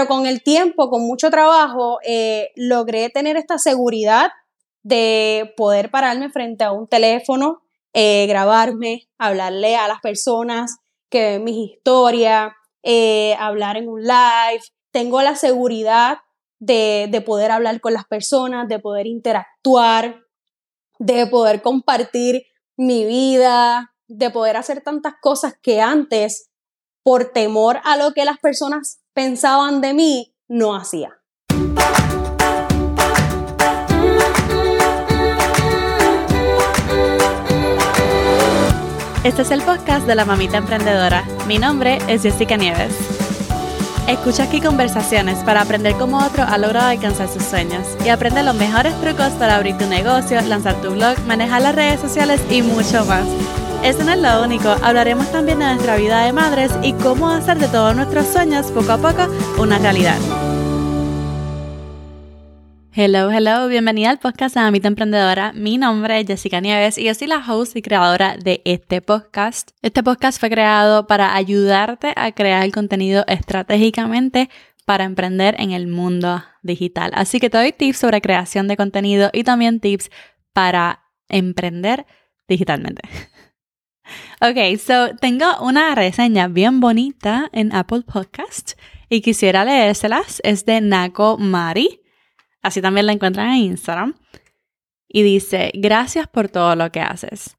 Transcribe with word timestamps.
Pero 0.00 0.08
con 0.08 0.24
el 0.24 0.42
tiempo, 0.42 0.88
con 0.88 1.02
mucho 1.02 1.28
trabajo, 1.28 1.98
eh, 2.06 2.52
logré 2.56 3.10
tener 3.10 3.36
esta 3.36 3.58
seguridad 3.58 4.30
de 4.82 5.52
poder 5.58 5.90
pararme 5.90 6.30
frente 6.30 6.64
a 6.64 6.72
un 6.72 6.88
teléfono, 6.88 7.60
eh, 7.92 8.24
grabarme, 8.26 9.10
hablarle 9.18 9.76
a 9.76 9.88
las 9.88 10.00
personas 10.00 10.78
que 11.10 11.32
ven 11.32 11.44
mis 11.44 11.72
historias, 11.72 12.50
eh, 12.82 13.36
hablar 13.38 13.76
en 13.76 13.90
un 13.90 14.00
live. 14.00 14.62
Tengo 14.90 15.20
la 15.20 15.36
seguridad 15.36 16.20
de, 16.58 17.08
de 17.10 17.20
poder 17.20 17.50
hablar 17.50 17.82
con 17.82 17.92
las 17.92 18.06
personas, 18.06 18.68
de 18.68 18.78
poder 18.78 19.06
interactuar, 19.06 20.22
de 20.98 21.26
poder 21.26 21.60
compartir 21.60 22.46
mi 22.74 23.04
vida, 23.04 23.92
de 24.08 24.30
poder 24.30 24.56
hacer 24.56 24.80
tantas 24.80 25.12
cosas 25.20 25.56
que 25.60 25.82
antes, 25.82 26.48
por 27.02 27.32
temor 27.32 27.80
a 27.84 27.98
lo 27.98 28.12
que 28.12 28.24
las 28.24 28.38
personas 28.38 28.99
pensaban 29.14 29.80
de 29.80 29.94
mí, 29.94 30.34
no 30.48 30.74
hacía. 30.74 31.20
Este 39.22 39.42
es 39.42 39.50
el 39.50 39.62
podcast 39.62 40.06
de 40.06 40.14
la 40.14 40.24
mamita 40.24 40.56
emprendedora. 40.56 41.24
Mi 41.46 41.58
nombre 41.58 41.98
es 42.08 42.22
Jessica 42.22 42.56
Nieves. 42.56 42.94
Escucha 44.08 44.44
aquí 44.44 44.60
conversaciones 44.60 45.44
para 45.44 45.60
aprender 45.60 45.94
cómo 45.94 46.18
otro 46.18 46.42
ha 46.42 46.58
logrado 46.58 46.88
alcanzar 46.88 47.28
sus 47.28 47.44
sueños 47.44 47.86
y 48.04 48.08
aprende 48.08 48.42
los 48.42 48.56
mejores 48.56 48.98
trucos 49.00 49.30
para 49.34 49.56
abrir 49.56 49.76
tu 49.76 49.86
negocio, 49.86 50.40
lanzar 50.40 50.80
tu 50.80 50.90
blog, 50.90 51.18
manejar 51.26 51.62
las 51.62 51.74
redes 51.74 52.00
sociales 52.00 52.40
y 52.50 52.62
mucho 52.62 53.04
más. 53.04 53.26
Eso 53.82 54.04
no 54.04 54.12
es 54.12 54.20
lo 54.20 54.44
único, 54.44 54.68
hablaremos 54.82 55.32
también 55.32 55.58
de 55.58 55.64
nuestra 55.64 55.96
vida 55.96 56.26
de 56.26 56.34
madres 56.34 56.70
y 56.82 56.92
cómo 56.92 57.30
hacer 57.30 57.56
de 57.56 57.66
todos 57.66 57.96
nuestros 57.96 58.26
sueños 58.26 58.70
poco 58.72 58.92
a 58.92 58.98
poco 58.98 59.26
una 59.58 59.78
realidad. 59.78 60.18
Hello, 62.92 63.30
hello, 63.30 63.68
bienvenida 63.68 64.10
al 64.10 64.18
podcast 64.18 64.54
de 64.54 64.60
Amita 64.60 64.86
Emprendedora. 64.86 65.54
Mi 65.54 65.78
nombre 65.78 66.20
es 66.20 66.26
Jessica 66.26 66.60
Nieves 66.60 66.98
y 66.98 67.04
yo 67.04 67.14
soy 67.14 67.28
la 67.28 67.38
host 67.38 67.74
y 67.74 67.80
creadora 67.80 68.36
de 68.36 68.60
este 68.66 69.00
podcast. 69.00 69.70
Este 69.80 70.02
podcast 70.02 70.38
fue 70.38 70.50
creado 70.50 71.06
para 71.06 71.34
ayudarte 71.34 72.12
a 72.16 72.32
crear 72.32 72.62
el 72.64 72.72
contenido 72.72 73.24
estratégicamente 73.28 74.50
para 74.84 75.04
emprender 75.04 75.56
en 75.58 75.70
el 75.70 75.86
mundo 75.86 76.44
digital. 76.62 77.12
Así 77.14 77.40
que 77.40 77.48
te 77.48 77.56
doy 77.56 77.72
tips 77.72 77.96
sobre 77.96 78.20
creación 78.20 78.68
de 78.68 78.76
contenido 78.76 79.30
y 79.32 79.42
también 79.42 79.80
tips 79.80 80.10
para 80.52 81.00
emprender 81.30 82.04
digitalmente. 82.46 83.00
Ok, 84.40 84.78
so 84.78 85.16
tengo 85.16 85.46
una 85.60 85.94
reseña 85.94 86.48
bien 86.48 86.80
bonita 86.80 87.48
en 87.52 87.74
Apple 87.74 88.02
Podcast 88.02 88.72
y 89.08 89.20
quisiera 89.20 89.64
leérselas. 89.64 90.40
Es 90.44 90.64
de 90.64 90.80
Nako 90.80 91.38
Mari. 91.38 92.00
Así 92.62 92.80
también 92.80 93.06
la 93.06 93.12
encuentran 93.12 93.50
en 93.50 93.56
Instagram. 93.56 94.14
Y 95.08 95.22
dice, 95.22 95.72
gracias 95.74 96.28
por 96.28 96.48
todo 96.48 96.76
lo 96.76 96.90
que 96.92 97.00
haces. 97.00 97.56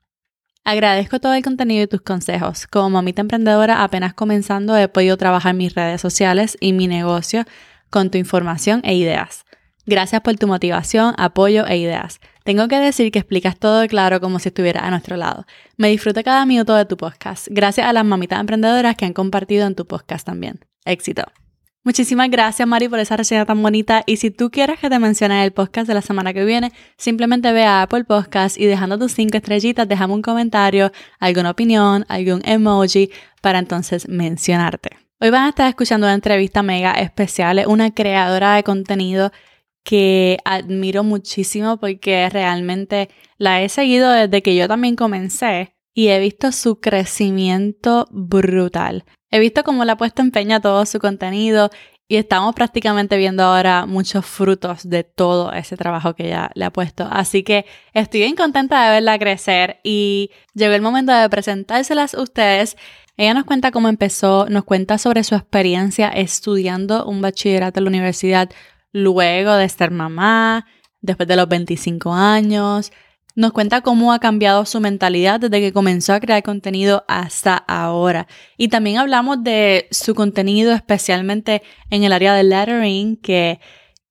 Agradezco 0.63 1.19
todo 1.19 1.33
el 1.33 1.43
contenido 1.43 1.83
y 1.83 1.87
tus 1.87 2.01
consejos. 2.01 2.67
Como 2.67 2.91
mamita 2.91 3.21
emprendedora 3.21 3.83
apenas 3.83 4.13
comenzando 4.13 4.77
he 4.77 4.87
podido 4.87 5.17
trabajar 5.17 5.55
mis 5.55 5.73
redes 5.73 6.01
sociales 6.01 6.57
y 6.59 6.73
mi 6.73 6.87
negocio 6.87 7.45
con 7.89 8.11
tu 8.11 8.17
información 8.17 8.81
e 8.83 8.95
ideas. 8.95 9.45
Gracias 9.85 10.21
por 10.21 10.35
tu 10.37 10.47
motivación, 10.47 11.15
apoyo 11.17 11.65
e 11.65 11.77
ideas. 11.77 12.19
Tengo 12.43 12.67
que 12.67 12.79
decir 12.79 13.11
que 13.11 13.19
explicas 13.19 13.57
todo 13.57 13.85
claro 13.87 14.19
como 14.19 14.39
si 14.39 14.49
estuviera 14.49 14.85
a 14.85 14.89
nuestro 14.89 15.15
lado. 15.15 15.45
Me 15.77 15.89
disfruto 15.89 16.23
cada 16.23 16.45
minuto 16.45 16.75
de 16.75 16.85
tu 16.85 16.97
podcast. 16.97 17.47
Gracias 17.51 17.85
a 17.85 17.93
las 17.93 18.03
mamitas 18.03 18.39
emprendedoras 18.39 18.95
que 18.95 19.05
han 19.05 19.13
compartido 19.13 19.67
en 19.67 19.75
tu 19.75 19.85
podcast 19.85 20.25
también. 20.25 20.59
Éxito. 20.85 21.23
Muchísimas 21.83 22.29
gracias, 22.29 22.67
Mari, 22.67 22.89
por 22.89 22.99
esa 22.99 23.17
reseña 23.17 23.45
tan 23.45 23.61
bonita. 23.61 24.03
Y 24.05 24.17
si 24.17 24.29
tú 24.29 24.51
quieres 24.51 24.79
que 24.79 24.89
te 24.89 24.99
mencione 24.99 25.37
en 25.37 25.43
el 25.43 25.51
podcast 25.51 25.87
de 25.87 25.95
la 25.95 26.01
semana 26.01 26.31
que 26.31 26.45
viene, 26.45 26.71
simplemente 26.95 27.51
ve 27.51 27.63
a 27.63 27.81
Apple 27.81 28.03
Podcast 28.03 28.59
y 28.59 28.65
dejando 28.65 28.99
tus 28.99 29.13
cinco 29.13 29.37
estrellitas, 29.37 29.87
déjame 29.87 30.13
un 30.13 30.21
comentario, 30.21 30.91
alguna 31.19 31.49
opinión, 31.49 32.05
algún 32.07 32.41
emoji 32.45 33.09
para 33.41 33.57
entonces 33.57 34.07
mencionarte. 34.07 34.91
Hoy 35.19 35.31
van 35.31 35.45
a 35.45 35.49
estar 35.49 35.67
escuchando 35.67 36.05
una 36.05 36.13
entrevista 36.13 36.61
mega 36.61 36.93
especial, 36.93 37.63
una 37.67 37.91
creadora 37.91 38.55
de 38.55 38.63
contenido 38.63 39.31
que 39.83 40.37
admiro 40.45 41.03
muchísimo 41.03 41.77
porque 41.77 42.29
realmente 42.29 43.09
la 43.37 43.61
he 43.61 43.69
seguido 43.69 44.11
desde 44.11 44.41
que 44.41 44.55
yo 44.55 44.67
también 44.67 44.95
comencé 44.95 45.75
y 45.93 46.07
he 46.07 46.19
visto 46.19 46.51
su 46.51 46.79
crecimiento 46.79 48.07
brutal. 48.11 49.05
He 49.29 49.39
visto 49.39 49.63
cómo 49.63 49.85
le 49.85 49.93
ha 49.93 49.97
puesto 49.97 50.21
empeño 50.21 50.57
a 50.57 50.59
todo 50.59 50.85
su 50.85 50.99
contenido 50.99 51.69
y 52.07 52.17
estamos 52.17 52.53
prácticamente 52.53 53.15
viendo 53.15 53.41
ahora 53.41 53.85
muchos 53.85 54.25
frutos 54.25 54.87
de 54.87 55.05
todo 55.05 55.53
ese 55.53 55.77
trabajo 55.77 56.13
que 56.13 56.27
ella 56.27 56.51
le 56.55 56.65
ha 56.65 56.73
puesto. 56.73 57.07
Así 57.09 57.41
que 57.43 57.65
estoy 57.93 58.19
bien 58.19 58.35
contenta 58.35 58.83
de 58.83 58.91
verla 58.91 59.17
crecer 59.17 59.79
y 59.81 60.29
llegó 60.53 60.73
el 60.73 60.81
momento 60.81 61.13
de 61.13 61.29
presentárselas 61.29 62.13
a 62.13 62.21
ustedes. 62.21 62.75
Ella 63.15 63.33
nos 63.33 63.45
cuenta 63.45 63.71
cómo 63.71 63.87
empezó, 63.87 64.47
nos 64.49 64.65
cuenta 64.65 64.97
sobre 64.97 65.23
su 65.23 65.35
experiencia 65.35 66.09
estudiando 66.09 67.05
un 67.05 67.21
bachillerato 67.21 67.79
en 67.79 67.85
la 67.85 67.89
universidad 67.89 68.49
luego 68.91 69.53
de 69.53 69.69
ser 69.69 69.91
mamá, 69.91 70.65
después 71.01 71.27
de 71.27 71.35
los 71.35 71.47
25 71.47 72.13
años, 72.13 72.91
nos 73.35 73.53
cuenta 73.53 73.81
cómo 73.81 74.11
ha 74.11 74.19
cambiado 74.19 74.65
su 74.65 74.79
mentalidad 74.81 75.39
desde 75.39 75.61
que 75.61 75.73
comenzó 75.73 76.13
a 76.13 76.19
crear 76.19 76.43
contenido 76.43 77.05
hasta 77.07 77.55
ahora. 77.55 78.27
Y 78.57 78.67
también 78.67 78.97
hablamos 78.97 79.43
de 79.43 79.87
su 79.91 80.15
contenido, 80.15 80.73
especialmente 80.73 81.61
en 81.89 82.03
el 82.03 82.13
área 82.13 82.33
del 82.33 82.49
lettering, 82.49 83.17
que, 83.17 83.59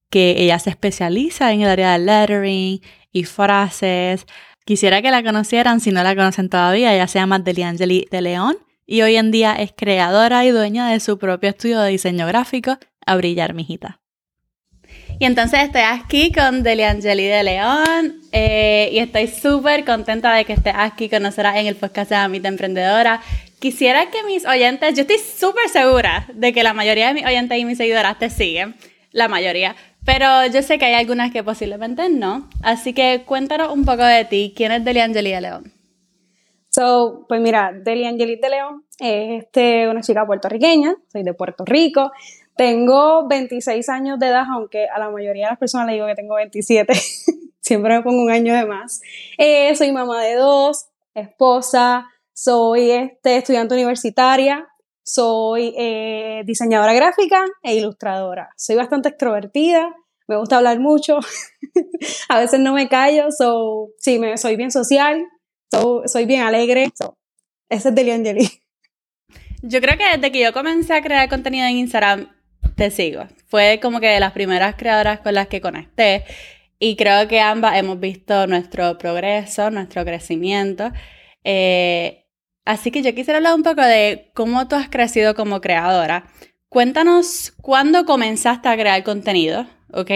que 0.08 0.36
ella 0.42 0.58
se 0.58 0.70
especializa 0.70 1.52
en 1.52 1.62
el 1.62 1.69
área 1.69 1.92
del 1.92 2.06
lettering 2.06 2.80
y 3.12 3.24
frases. 3.24 4.26
Quisiera 4.64 5.02
que 5.02 5.10
la 5.10 5.22
conocieran, 5.22 5.80
si 5.80 5.90
no 5.90 6.02
la 6.02 6.14
conocen 6.14 6.48
todavía, 6.48 6.94
ella 6.94 7.06
se 7.06 7.19
llama 7.19 7.38
Deliangeli 7.38 8.06
de 8.10 8.22
León 8.22 8.56
y 8.86 9.02
hoy 9.02 9.16
en 9.16 9.30
día 9.30 9.54
es 9.54 9.72
creadora 9.76 10.44
y 10.44 10.50
dueña 10.50 10.88
de 10.88 11.00
su 11.00 11.19
propio 11.19 11.50
estudio 11.50 11.80
de 11.80 11.90
diseño 11.90 12.26
gráfico, 12.26 12.78
A 13.06 13.16
Brillar 13.16 13.54
Mijita. 13.54 14.00
Y 15.20 15.26
entonces 15.26 15.60
estoy 15.64 15.82
aquí 15.82 16.32
con 16.32 16.62
Deliangeli 16.62 17.26
de 17.26 17.42
León 17.42 18.22
eh, 18.32 18.88
y 18.91 19.00
estoy 19.00 19.26
súper 19.26 19.84
contenta 19.84 20.32
de 20.32 20.47
que 20.47 20.54
estés 20.54 20.72
aquí 20.75 21.10
con 21.10 21.22
nosotros 21.22 21.53
en 21.56 21.66
el 21.66 21.76
podcast 21.76 22.08
de 22.08 22.16
Amita 22.16 22.48
Emprendedora. 22.48 23.20
Quisiera 23.58 24.10
que 24.10 24.22
mis 24.22 24.47
oyentes, 24.47 24.94
yo 24.94 25.03
estoy 25.03 25.19
súper 25.19 25.69
segura 25.69 26.26
de 26.32 26.54
que 26.54 26.62
la 26.62 26.72
mayoría 26.72 27.08
de 27.08 27.12
mis 27.12 27.26
oyentes 27.26 27.58
y 27.58 27.66
mis 27.66 27.76
seguidoras 27.76 28.19
te 28.19 28.31
siguen, 28.31 28.76
la 29.12 29.28
mayoría, 29.28 29.76
pero 30.06 30.47
yo 30.47 30.62
sé 30.62 30.78
que 30.78 30.86
hay 30.86 30.94
algunas 30.94 31.31
que 31.31 31.44
posiblemente 31.44 32.08
no. 32.08 32.48
Así 32.62 32.94
que 32.94 33.25
cuéntanos 33.26 33.75
un 33.75 33.84
poco 33.84 34.02
de 34.02 34.25
ti. 34.25 34.54
¿Quién 34.56 34.72
es 34.72 34.82
Deliangeli 34.87 35.32
de 35.32 35.41
León? 35.42 35.72
So, 36.70 37.26
pues 37.28 37.42
mira, 37.42 37.72
Deliangeli 37.75 38.37
de 38.37 38.48
León 38.48 38.87
es 38.98 39.42
este, 39.42 39.87
una 39.87 40.00
chica 40.00 40.25
puertorriqueña, 40.25 40.94
soy 41.12 41.25
de 41.25 41.34
Puerto 41.34 41.66
Rico. 41.66 42.10
Tengo 42.60 43.26
26 43.26 43.88
años 43.88 44.19
de 44.19 44.26
edad, 44.26 44.44
aunque 44.53 44.87
a 44.87 44.98
la 44.98 45.09
mayoría 45.09 45.47
de 45.47 45.53
las 45.53 45.59
personas 45.59 45.87
le 45.87 45.94
digo 45.94 46.06
que 46.06 46.15
tengo 46.15 46.34
27. 46.34 46.93
Siempre 47.62 47.97
me 47.97 48.03
pongo 48.03 48.21
un 48.21 48.31
año 48.31 48.53
de 48.53 48.66
más. 48.66 49.00
Eh, 49.38 49.75
soy 49.76 49.93
mamá 49.93 50.22
de 50.22 50.34
dos, 50.34 50.91
esposa, 51.15 52.10
soy 52.34 52.91
este, 52.91 53.38
estudiante 53.38 53.72
universitaria, 53.72 54.69
soy 55.03 55.75
eh, 55.78 56.43
diseñadora 56.44 56.93
gráfica 56.93 57.47
e 57.62 57.76
ilustradora. 57.76 58.50
Soy 58.59 58.76
bastante 58.76 59.09
extrovertida, 59.09 59.97
me 60.28 60.37
gusta 60.37 60.59
hablar 60.59 60.81
mucho, 60.81 61.19
a 62.28 62.38
veces 62.38 62.60
no 62.60 62.75
me 62.75 62.91
callo, 62.91 63.28
so, 63.31 63.88
sí, 63.97 64.19
me, 64.19 64.37
soy 64.37 64.56
bien 64.56 64.70
social, 64.70 65.25
soy 66.04 66.26
bien 66.26 66.43
alegre. 66.43 66.93
ese 67.70 67.88
es 67.88 67.94
Deli 67.94 68.10
Angeli. 68.10 68.50
Yo 69.62 69.81
creo 69.81 69.97
que 69.97 70.04
desde 70.04 70.31
que 70.31 70.41
yo 70.41 70.53
comencé 70.53 70.93
a 70.93 71.00
crear 71.00 71.26
contenido 71.31 71.66
en 71.66 71.76
Instagram, 71.76 72.39
te 72.80 72.91
sigo. 72.91 73.26
Fue 73.46 73.78
como 73.82 74.00
que 74.00 74.06
de 74.06 74.20
las 74.20 74.32
primeras 74.32 74.75
creadoras 74.75 75.20
con 75.20 75.34
las 75.34 75.49
que 75.49 75.60
conecté 75.60 76.25
y 76.78 76.96
creo 76.96 77.28
que 77.28 77.38
ambas 77.38 77.76
hemos 77.76 78.00
visto 78.00 78.46
nuestro 78.46 78.96
progreso, 78.96 79.70
nuestro 79.70 80.02
crecimiento. 80.02 80.90
Eh, 81.44 82.25
así 82.64 82.90
que 82.90 83.02
yo 83.02 83.14
quisiera 83.14 83.37
hablar 83.37 83.55
un 83.55 83.64
poco 83.64 83.82
de 83.82 84.31
cómo 84.32 84.66
tú 84.66 84.76
has 84.76 84.88
crecido 84.88 85.34
como 85.34 85.60
creadora. 85.60 86.28
Cuéntanos 86.70 87.52
cuándo 87.60 88.06
comenzaste 88.06 88.70
a 88.70 88.76
crear 88.78 89.05
contenido, 89.05 89.66
¿ok? 89.93 90.10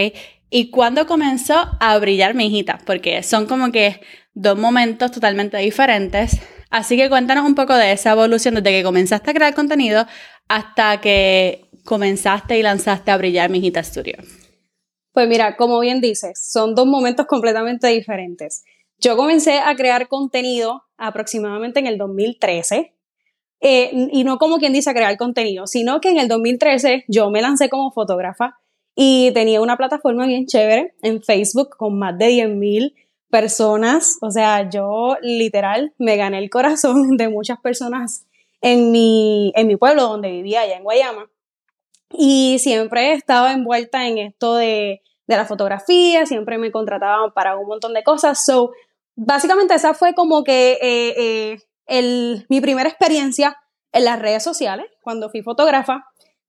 Y 0.49 0.71
cuándo 0.71 1.07
comenzó 1.07 1.69
a 1.81 1.99
brillar 1.99 2.33
mi 2.33 2.47
hijita, 2.47 2.79
porque 2.87 3.23
son 3.23 3.45
como 3.45 3.73
que 3.73 4.01
dos 4.33 4.57
momentos 4.57 5.13
totalmente 5.13 5.59
diferentes. 5.59 6.41
Así 6.71 6.97
que 6.97 7.11
cuéntanos 7.11 7.45
un 7.45 7.55
poco 7.55 7.75
de 7.75 7.93
esa 7.93 8.13
evolución 8.13 8.55
desde 8.55 8.71
que 8.71 8.83
comenzaste 8.83 9.33
a 9.33 9.35
crear 9.35 9.55
contenido 9.55 10.07
hasta 10.49 11.01
que 11.01 11.64
comenzaste 11.85 12.59
y 12.59 12.63
lanzaste 12.63 13.11
a 13.11 13.17
brillar 13.17 13.51
mi 13.51 13.59
Hita 13.59 13.83
Studio? 13.83 14.17
Pues 15.13 15.29
mira, 15.29 15.57
como 15.57 15.79
bien 15.81 16.01
dices, 16.01 16.51
son 16.51 16.75
dos 16.75 16.87
momentos 16.87 17.27
completamente 17.27 17.87
diferentes. 17.89 18.65
Yo 18.99 19.17
comencé 19.17 19.59
a 19.59 19.75
crear 19.77 20.09
contenido 20.09 20.83
aproximadamente 20.97 21.81
en 21.81 21.87
el 21.87 21.99
2013. 21.99 22.95
eh, 23.61 24.09
y 24.13 24.25
no 24.25 24.37
como 24.39 24.59
quien 24.59 24.73
dice 24.73 24.93
crear 24.93 25.17
contenido, 25.17 25.67
sino 25.67 26.01
que 26.01 26.11
en 26.11 26.19
el 26.19 26.29
2013 26.29 27.05
yo 27.09 27.31
me 27.31 27.41
lancé 27.41 27.69
como 27.71 27.93
fotógrafa 27.93 28.59
y 28.95 29.31
tenía 29.33 29.61
una 29.61 29.77
plataforma 29.77 30.27
bien 30.27 30.47
chévere 30.47 30.95
en 31.03 31.23
Facebook 31.23 31.71
con 31.77 31.99
más 31.99 32.19
de 32.19 32.29
10.000 32.29 32.95
personas, 33.31 34.19
o 34.21 34.31
sea, 34.31 34.71
yo 34.71 35.17
literal 35.21 35.93
me 35.99 36.17
gané 36.17 36.39
el 36.39 36.51
corazón 36.51 37.17
de 37.17 37.29
muchas 37.29 37.59
personas 37.59 38.27
en 38.61 38.93
mi, 38.93 39.53
en 39.57 39.67
mi 39.67 39.77
pueblo 39.77 40.03
donde 40.05 40.31
vivía, 40.31 40.63
allá 40.63 40.77
en 40.77 40.85
Guayama. 40.85 41.31
Y 42.17 42.59
siempre 42.61 43.13
estaba 43.13 43.53
envuelta 43.53 44.07
en 44.07 44.19
esto 44.19 44.55
de, 44.55 45.03
de 45.27 45.37
la 45.37 45.47
fotografía, 45.47 46.27
siempre 46.27 46.59
me 46.59 46.71
contrataban 46.71 47.33
para 47.33 47.57
un 47.57 47.67
montón 47.67 47.95
de 47.95 48.03
cosas. 48.03 48.45
So, 48.45 48.73
básicamente 49.17 49.75
esa 49.75 49.95
fue 49.95 50.15
como 50.15 50.45
que 50.45 50.73
eh, 50.81 51.15
eh, 51.17 51.59
el, 51.87 52.47
mi 52.49 52.61
primera 52.61 52.89
experiencia 52.89 53.57
en 53.93 54.05
las 54.05 54.19
redes 54.19 54.43
sociales 54.43 54.87
cuando 55.03 55.31
fui 55.31 55.43
fotógrafa. 55.43 56.05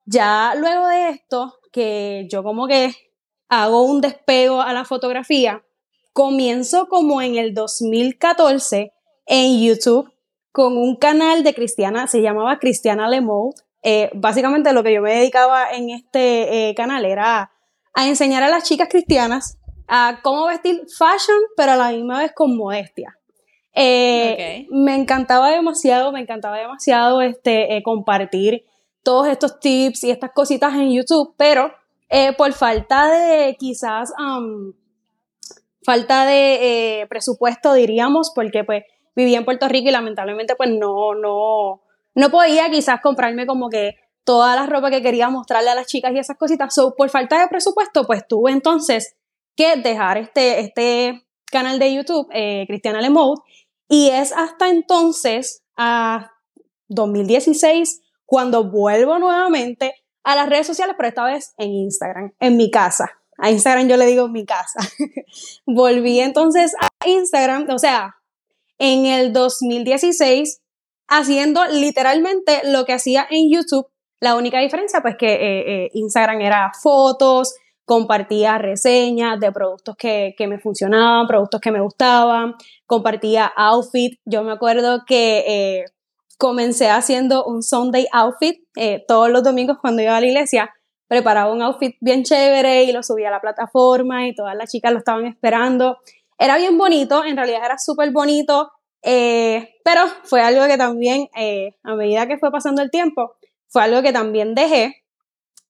Ya 0.06 0.54
luego 0.56 0.88
de 0.88 1.10
esto, 1.10 1.60
que 1.72 2.28
yo 2.30 2.44
como 2.44 2.68
que 2.68 2.94
hago 3.50 3.84
un 3.84 4.02
despego 4.02 4.62
a 4.62 4.74
la 4.74 4.86
fotografía, 4.86 5.64
comienzo 6.14 6.88
como 6.88 7.22
en 7.22 7.36
el 7.36 7.54
2014 7.54 8.92
en 9.26 9.62
YouTube 9.62 10.12
con 10.52 10.78
un 10.78 10.96
canal 10.96 11.44
de 11.44 11.54
Cristiana, 11.54 12.08
se 12.08 12.22
llamaba 12.22 12.60
Cristiana 12.60 13.10
Lemode. 13.10 13.56
Eh, 13.88 14.10
básicamente 14.16 14.74
lo 14.74 14.82
que 14.82 14.92
yo 14.92 15.02
me 15.04 15.14
dedicaba 15.14 15.72
en 15.72 15.92
este 15.92 16.70
eh, 16.70 16.74
canal 16.74 17.06
era 17.06 17.52
a 17.94 18.08
enseñar 18.08 18.42
a 18.42 18.50
las 18.50 18.64
chicas 18.64 18.90
cristianas 18.90 19.60
a 19.88 20.22
cómo 20.24 20.48
vestir 20.48 20.88
fashion, 20.98 21.38
pero 21.56 21.74
a 21.74 21.76
la 21.76 21.92
misma 21.92 22.18
vez 22.18 22.32
con 22.34 22.58
modestia. 22.58 23.16
Eh, 23.74 24.66
me 24.72 24.96
encantaba 24.96 25.52
demasiado, 25.52 26.12
me 26.12 26.20
encantaba 26.20 26.58
demasiado 26.58 27.22
este, 27.22 27.82
compartir 27.84 28.66
todos 29.04 29.28
estos 29.28 29.60
tips 29.60 30.04
y 30.06 30.10
estas 30.10 30.32
cositas 30.32 30.74
en 30.74 30.92
YouTube, 30.92 31.36
pero 31.38 31.72
por 32.38 32.54
falta 32.54 33.12
de 33.12 33.56
quizás 33.60 34.12
um, 34.18 34.74
falta 35.86 36.26
de 36.26 37.02
eh, 37.02 37.08
presupuesto, 37.08 37.74
diríamos, 37.74 38.32
porque 38.34 38.64
pues 38.64 38.84
vivía 39.16 39.38
en 39.38 39.46
Puerto 39.46 39.68
Rico 39.68 39.90
y 39.90 39.92
lamentablemente 39.92 40.56
pues 40.56 40.72
no, 40.72 41.14
no, 41.14 41.82
no 42.16 42.32
podía 42.32 42.70
quizás 42.70 43.02
comprarme 43.02 43.46
como 43.46 43.70
que 43.70 43.96
toda 44.24 44.56
la 44.56 44.66
ropa 44.66 44.90
que 44.90 45.04
quería 45.04 45.30
mostrarle 45.30 45.70
a 45.70 45.76
las 45.76 45.88
chicas 45.88 46.12
y 46.14 46.20
esas 46.20 46.38
cositas. 46.38 46.74
So, 46.74 46.96
por 46.96 47.10
falta 47.10 47.40
de 47.40 47.48
presupuesto, 47.48 48.06
pues 48.06 48.28
tuve 48.28 48.52
entonces 48.52 49.16
que 49.56 49.76
dejar 49.76 50.18
este, 50.18 50.60
este 50.62 51.28
canal 51.52 51.78
de 51.78 51.94
YouTube, 51.94 52.28
eh, 52.34 52.66
Cristiana 52.68 53.02
Lemode, 53.02 53.42
y 53.88 54.10
es 54.10 54.34
hasta 54.34 54.70
entonces, 54.70 55.64
a 55.78 56.32
2016, 56.88 58.02
cuando 58.26 58.72
vuelvo 58.72 59.20
nuevamente 59.20 59.94
a 60.24 60.36
las 60.36 60.50
redes 60.50 60.66
sociales, 60.66 60.96
pero 60.98 61.10
esta 61.10 61.26
vez 61.26 61.54
en 61.58 61.72
Instagram, 61.72 62.34
en 62.40 62.58
mi 62.58 62.72
casa 62.72 63.12
a 63.38 63.52
Instagram 63.52 63.88
yo 63.88 63.98
le 63.98 64.06
digo 64.06 64.28
mi 64.28 64.46
casa. 64.46 64.80
Volví 65.66 66.20
entonces 66.20 66.74
a 66.80 67.08
Instagram, 67.08 67.68
o 67.70 67.80
sea, 67.80 68.16
en 68.78 69.06
el 69.06 69.34
2016, 69.34 70.62
haciendo 71.08 71.66
literalmente 71.66 72.62
lo 72.66 72.86
que 72.86 72.94
hacía 72.94 73.26
en 73.30 73.52
YouTube. 73.52 73.88
La 74.20 74.36
única 74.36 74.60
diferencia, 74.60 75.02
pues 75.02 75.16
que 75.18 75.34
eh, 75.34 75.86
eh, 75.86 75.90
Instagram 75.94 76.42
era 76.42 76.72
fotos, 76.82 77.56
compartía 77.86 78.58
reseñas 78.58 79.40
de 79.40 79.52
productos 79.52 79.96
que, 79.96 80.34
que, 80.38 80.48
me 80.48 80.60
funcionaban, 80.60 81.28
productos 81.28 81.62
que 81.62 81.72
me 81.72 81.82
gustaban, 81.82 82.56
compartía 82.86 83.52
outfit. 83.56 84.20
Yo 84.26 84.44
me 84.44 84.52
acuerdo 84.52 85.04
que 85.06 85.44
eh, 85.48 85.86
comencé 86.38 86.90
haciendo 86.90 87.46
un 87.46 87.62
Sunday 87.62 88.08
outfit 88.12 88.60
todos 89.08 89.30
los 89.30 89.44
domingos 89.44 89.78
cuando 89.80 90.02
iba 90.02 90.18
a 90.18 90.20
la 90.20 90.28
iglesia 90.28 90.74
preparaba 91.08 91.52
un 91.52 91.62
outfit 91.62 91.96
bien 92.02 92.24
chévere 92.24 92.84
y 92.84 92.92
lo 92.92 93.04
subía 93.04 93.28
a 93.30 93.32
la 93.32 93.42
plataforma 93.42 94.28
y 94.28 94.36
todas 94.36 94.56
las 94.56 94.72
chicas 94.72 94.92
lo 94.92 95.00
estaban 95.00 95.26
esperando. 95.26 95.98
Era 96.38 96.58
bien 96.58 96.78
bonito, 96.78 97.24
en 97.24 97.38
realidad 97.38 97.62
era 97.66 97.78
súper 97.78 98.12
bonito, 98.12 98.72
eh, 99.08 99.76
pero 99.84 100.02
fue 100.24 100.42
algo 100.42 100.66
que 100.66 100.78
también, 100.78 101.30
eh, 101.38 101.76
a 101.84 101.94
medida 101.94 102.28
que 102.28 102.40
fue 102.40 102.52
pasando 102.52 102.82
el 102.82 102.90
tiempo, 102.90 103.36
fue 103.68 103.84
algo 103.84 104.02
que 104.02 104.12
también 104.12 104.56
dejé. 104.56 105.04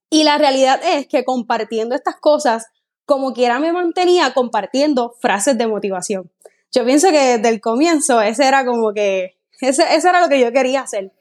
Y 0.09 0.23
la 0.23 0.37
realidad 0.37 0.79
es 0.83 1.05
que 1.07 1.25
compartiendo 1.25 1.95
estas 1.95 2.15
cosas, 2.15 2.67
como 3.05 3.33
quiera 3.33 3.59
me 3.59 3.73
mantenía 3.73 4.33
compartiendo 4.33 5.15
frases 5.19 5.57
de 5.57 5.67
motivación. 5.67 6.31
Yo 6.71 6.85
pienso 6.85 7.09
que 7.09 7.37
desde 7.37 7.49
el 7.49 7.59
comienzo 7.59 8.21
ese 8.21 8.47
era 8.47 8.65
como 8.65 8.93
que, 8.93 9.35
ese, 9.59 9.83
eso 9.93 10.09
era 10.09 10.21
lo 10.21 10.29
que 10.29 10.39
yo 10.39 10.53
quería 10.53 10.81
hacer. 10.81 11.11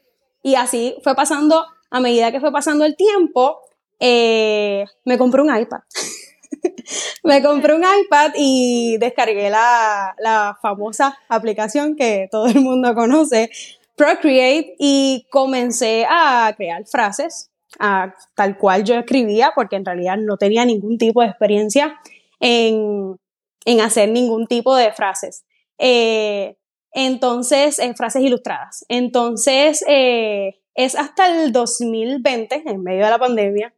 Y 0.41 0.55
así 0.55 0.95
fue 1.03 1.15
pasando, 1.15 1.65
a 1.89 1.99
medida 1.99 2.31
que 2.31 2.39
fue 2.39 2.53
pasando 2.53 2.85
el 2.85 2.95
tiempo, 2.95 3.59
eh, 3.99 4.85
me 5.03 5.17
compré 5.17 5.41
un 5.41 5.53
iPad. 5.53 5.79
me 7.23 7.41
compré 7.41 7.73
un 7.73 7.83
iPad 7.83 8.31
y 8.35 8.97
descargué 8.97 9.49
la, 9.49 10.15
la, 10.19 10.57
famosa 10.61 11.17
aplicación 11.29 11.95
que 11.95 12.27
todo 12.31 12.47
el 12.47 12.61
mundo 12.61 12.93
conoce, 12.95 13.49
Procreate, 13.95 14.75
y 14.77 15.25
comencé 15.29 16.05
a 16.09 16.53
crear 16.55 16.85
frases 16.85 17.51
a, 17.79 18.13
tal 18.35 18.57
cual 18.57 18.83
yo 18.83 18.95
escribía, 18.95 19.51
porque 19.55 19.75
en 19.75 19.85
realidad 19.85 20.17
no 20.17 20.37
tenía 20.37 20.65
ningún 20.65 20.97
tipo 20.97 21.21
de 21.21 21.27
experiencia 21.27 21.99
en, 22.39 23.17
en 23.65 23.81
hacer 23.81 24.09
ningún 24.09 24.47
tipo 24.47 24.75
de 24.75 24.91
frases. 24.91 25.45
Eh, 25.77 26.57
entonces, 26.91 27.79
eh, 27.79 27.93
frases 27.95 28.23
ilustradas. 28.23 28.85
Entonces, 28.87 29.83
es 29.87 30.95
hasta 30.95 31.43
el 31.43 31.51
2020, 31.51 32.63
en 32.65 32.83
medio 32.83 33.05
de 33.05 33.11
la 33.11 33.19
pandemia, 33.19 33.73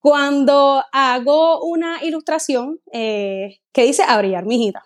cuando 0.00 0.82
hago 0.92 1.64
una 1.64 2.02
ilustración 2.04 2.80
eh, 2.92 3.60
que 3.72 3.84
dice 3.84 4.02
a 4.06 4.18
brillar 4.18 4.44
mi 4.44 4.56
hijita. 4.56 4.84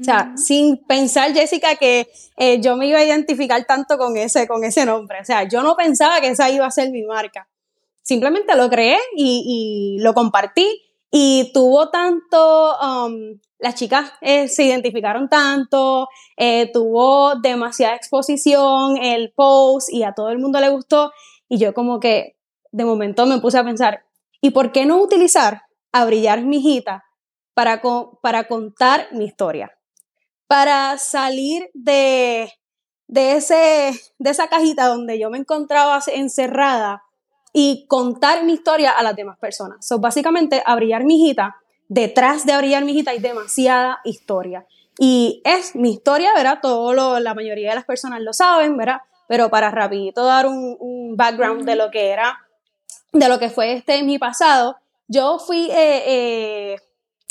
O 0.00 0.04
sea, 0.04 0.24
mm. 0.24 0.38
sin 0.38 0.76
pensar, 0.86 1.32
Jessica, 1.32 1.76
que 1.76 2.08
eh, 2.36 2.60
yo 2.60 2.76
me 2.76 2.86
iba 2.86 2.98
a 2.98 3.04
identificar 3.04 3.64
tanto 3.64 3.98
con 3.98 4.16
ese, 4.16 4.46
con 4.46 4.62
ese 4.64 4.84
nombre. 4.86 5.20
O 5.20 5.24
sea, 5.24 5.48
yo 5.48 5.62
no 5.62 5.74
pensaba 5.74 6.20
que 6.20 6.28
esa 6.28 6.50
iba 6.50 6.66
a 6.66 6.70
ser 6.70 6.90
mi 6.90 7.02
marca. 7.02 7.48
Simplemente 8.02 8.56
lo 8.56 8.70
creé 8.70 8.98
y, 9.16 9.98
lo 10.00 10.14
compartí 10.14 10.82
y 11.10 11.50
tuvo 11.52 11.90
tanto, 11.90 12.76
um, 12.78 13.38
las 13.58 13.74
chicas 13.74 14.12
eh, 14.20 14.48
se 14.48 14.64
identificaron 14.64 15.28
tanto, 15.28 16.08
tuvo 16.72 17.34
demasiada 17.36 17.94
exposición, 17.94 18.96
el 18.96 19.32
post 19.32 19.92
y 19.92 20.02
a 20.02 20.12
todo 20.12 20.30
el 20.30 20.38
mundo 20.38 20.60
le 20.60 20.70
gustó 20.70 21.12
y 21.48 21.58
yo 21.58 21.74
como 21.74 22.00
que 22.00 22.36
de 22.72 22.84
momento 22.84 23.26
me 23.26 23.38
puse 23.38 23.58
a 23.58 23.64
pensar, 23.64 24.04
¿Y 24.40 24.50
por 24.50 24.72
qué 24.72 24.86
no 24.86 24.98
utilizar 24.98 25.62
a 25.92 26.04
brillar 26.04 26.42
mi 26.42 26.58
hijita 26.58 27.04
para, 27.54 27.82
para 28.22 28.48
contar 28.48 29.08
mi 29.12 29.24
historia? 29.26 29.76
Para 30.46 30.98
salir 30.98 31.70
de, 31.74 32.52
de, 33.06 33.32
ese, 33.32 33.92
de 34.18 34.30
esa 34.30 34.48
cajita 34.48 34.86
donde 34.86 35.18
yo 35.18 35.30
me 35.30 35.38
encontraba 35.38 36.00
encerrada 36.06 37.02
y 37.52 37.86
contar 37.88 38.44
mi 38.44 38.54
historia 38.54 38.92
a 38.92 39.02
las 39.02 39.16
demás 39.16 39.38
personas. 39.38 39.86
So, 39.86 39.98
básicamente, 39.98 40.62
a 40.64 40.74
brillar 40.76 41.04
mi 41.04 41.22
hijita, 41.22 41.56
detrás 41.88 42.46
de 42.46 42.52
a 42.52 42.58
brillar 42.58 42.84
mi 42.84 42.92
hijita 42.92 43.10
hay 43.10 43.18
demasiada 43.18 44.00
historia. 44.04 44.66
Y 44.98 45.42
es 45.44 45.74
mi 45.74 45.92
historia, 45.92 46.32
¿verdad? 46.34 46.58
Todo 46.62 46.92
lo, 46.92 47.20
la 47.20 47.34
mayoría 47.34 47.70
de 47.70 47.74
las 47.76 47.84
personas 47.84 48.20
lo 48.20 48.32
saben, 48.32 48.76
¿verdad? 48.76 49.00
Pero 49.28 49.50
para 49.50 49.70
rapidito 49.70 50.24
dar 50.24 50.46
un, 50.46 50.76
un 50.80 51.16
background 51.16 51.64
de 51.64 51.76
lo 51.76 51.90
que 51.90 52.10
era 52.10 52.38
de 53.12 53.28
lo 53.28 53.38
que 53.38 53.50
fue 53.50 53.72
este 53.72 54.02
mi 54.02 54.18
pasado, 54.18 54.76
yo 55.08 55.38
fui, 55.38 55.68
eh, 55.70 56.02
eh, 56.06 56.76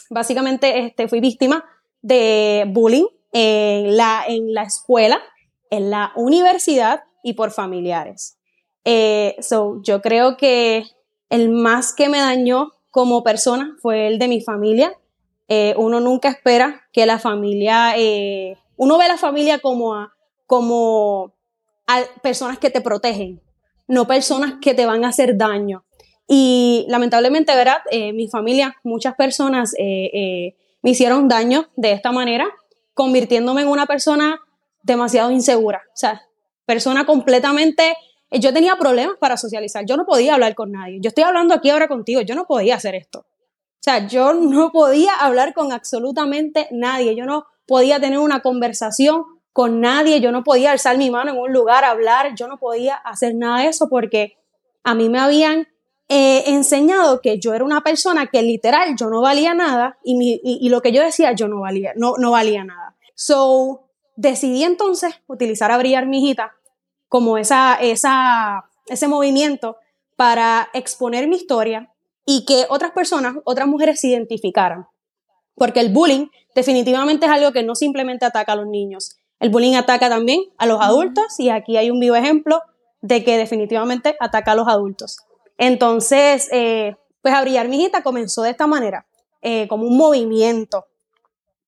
básicamente, 0.09 0.79
este, 0.79 1.07
fui 1.07 1.19
víctima 1.19 1.63
de 2.01 2.65
bullying 2.67 3.07
en 3.31 3.95
la, 3.95 4.23
en 4.27 4.53
la 4.53 4.63
escuela, 4.63 5.21
en 5.69 5.89
la 5.89 6.11
universidad 6.15 7.03
y 7.23 7.33
por 7.33 7.51
familiares. 7.51 8.37
Eh, 8.85 9.35
so, 9.39 9.81
yo 9.83 10.01
creo 10.01 10.35
que 10.37 10.83
el 11.29 11.49
más 11.49 11.93
que 11.93 12.09
me 12.09 12.19
dañó 12.19 12.71
como 12.89 13.23
persona 13.23 13.77
fue 13.81 14.07
el 14.07 14.19
de 14.19 14.27
mi 14.27 14.41
familia. 14.41 14.93
uno 15.77 15.99
nunca 15.99 16.29
espera 16.29 16.83
que 16.93 17.05
la 17.05 17.17
familia, 17.17 17.95
uno 18.77 18.97
ve 18.97 19.05
a 19.05 19.07
la 19.09 19.17
familia 19.17 19.59
como 19.59 20.09
como 20.49 21.35
a 21.85 22.01
personas 22.23 22.57
que 22.57 22.71
te 22.71 22.81
protegen, 22.81 23.39
no 23.89 24.07
personas 24.07 24.53
que 24.61 24.73
te 24.73 24.85
van 24.85 25.03
a 25.03 25.09
hacer 25.09 25.35
daño. 25.35 25.83
Y 26.27 26.85
lamentablemente, 26.87 27.55
¿verdad? 27.55 27.79
Eh, 27.89 28.13
mi 28.13 28.29
familia, 28.29 28.75
muchas 28.83 29.15
personas 29.15 29.73
eh, 29.79 30.11
eh, 30.13 30.55
me 30.83 30.91
hicieron 30.91 31.27
daño 31.27 31.69
de 31.75 31.91
esta 31.91 32.11
manera, 32.11 32.47
convirtiéndome 32.93 33.63
en 33.63 33.67
una 33.67 33.87
persona 33.87 34.39
demasiado 34.83 35.31
insegura. 35.31 35.81
O 35.87 35.97
sea, 35.97 36.21
persona 36.65 37.05
completamente... 37.05 37.95
Yo 38.31 38.53
tenía 38.53 38.75
problemas 38.77 39.15
para 39.19 39.37
socializar, 39.37 39.85
yo 39.87 39.97
no 39.97 40.05
podía 40.05 40.35
hablar 40.35 40.53
con 40.53 40.71
nadie. 40.71 40.99
Yo 41.01 41.07
estoy 41.07 41.23
hablando 41.23 41.55
aquí 41.55 41.71
ahora 41.71 41.87
contigo, 41.87 42.21
yo 42.21 42.35
no 42.35 42.45
podía 42.45 42.75
hacer 42.75 42.93
esto. 42.93 43.21
O 43.21 43.81
sea, 43.81 44.05
yo 44.05 44.35
no 44.35 44.71
podía 44.71 45.15
hablar 45.15 45.55
con 45.55 45.71
absolutamente 45.71 46.67
nadie, 46.69 47.15
yo 47.15 47.25
no 47.25 47.47
podía 47.65 47.99
tener 47.99 48.19
una 48.19 48.41
conversación 48.41 49.23
con 49.59 49.81
nadie, 49.81 50.21
yo 50.21 50.31
no 50.31 50.41
podía 50.45 50.71
alzar 50.71 50.97
mi 50.97 51.09
mano 51.11 51.31
en 51.31 51.37
un 51.37 51.51
lugar, 51.51 51.83
hablar, 51.83 52.33
yo 52.33 52.47
no 52.47 52.57
podía 52.57 52.95
hacer 52.95 53.35
nada 53.35 53.59
de 53.59 53.67
eso 53.67 53.89
porque 53.89 54.37
a 54.85 54.95
mí 54.95 55.09
me 55.09 55.19
habían 55.19 55.67
eh, 56.07 56.45
enseñado 56.47 57.19
que 57.19 57.39
yo 57.39 57.53
era 57.53 57.65
una 57.65 57.81
persona 57.81 58.27
que 58.27 58.41
literal 58.41 58.95
yo 58.95 59.09
no 59.09 59.19
valía 59.19 59.53
nada 59.53 59.97
y, 60.01 60.39
y, 60.41 60.69
lo 60.69 60.79
que 60.79 60.93
yo 60.93 61.03
decía 61.03 61.33
yo 61.33 61.49
no 61.49 61.59
valía, 61.59 61.91
no, 61.97 62.13
no 62.17 62.31
valía 62.31 62.63
nada. 62.63 62.95
So, 63.15 63.89
decidí 64.15 64.63
entonces 64.63 65.15
utilizar 65.27 65.71
a 65.71 65.77
Brillar 65.77 66.05
mi 66.05 66.23
hijita 66.23 66.53
como 67.09 67.37
esa, 67.37 67.75
esa, 67.81 68.63
ese 68.87 69.09
movimiento 69.09 69.75
para 70.15 70.69
exponer 70.71 71.27
mi 71.27 71.35
historia 71.35 71.93
y 72.25 72.45
que 72.45 72.65
otras 72.69 72.91
personas, 72.91 73.35
otras 73.43 73.67
mujeres 73.67 73.99
se 73.99 74.07
identificaran. 74.07 74.87
Porque 75.55 75.81
el 75.81 75.91
bullying 75.91 76.27
definitivamente 76.55 77.25
es 77.25 77.31
algo 77.33 77.51
que 77.51 77.63
no 77.63 77.75
simplemente 77.75 78.25
ataca 78.25 78.53
a 78.53 78.55
los 78.55 78.67
niños. 78.67 79.18
El 79.39 79.49
bullying 79.49 79.75
ataca 79.75 80.09
también 80.09 80.41
a 80.57 80.65
los 80.65 80.81
adultos 80.81 81.39
y 81.39 81.49
aquí 81.49 81.77
hay 81.77 81.91
un 81.91 81.99
vivo 81.99 82.15
ejemplo 82.15 82.61
de 83.01 83.23
que 83.23 83.37
definitivamente 83.37 84.17
ataca 84.19 84.51
a 84.51 84.55
los 84.55 84.67
adultos. 84.67 85.19
Entonces, 85.57 86.49
eh, 86.51 86.95
pues 87.21 87.33
a 87.33 87.41
brillar 87.41 87.67
mi 87.67 87.77
hijita 87.77 88.03
comenzó 88.03 88.43
de 88.43 88.51
esta 88.51 88.67
manera, 88.67 89.05
eh, 89.41 89.67
como 89.67 89.85
un 89.85 89.97
movimiento 89.97 90.87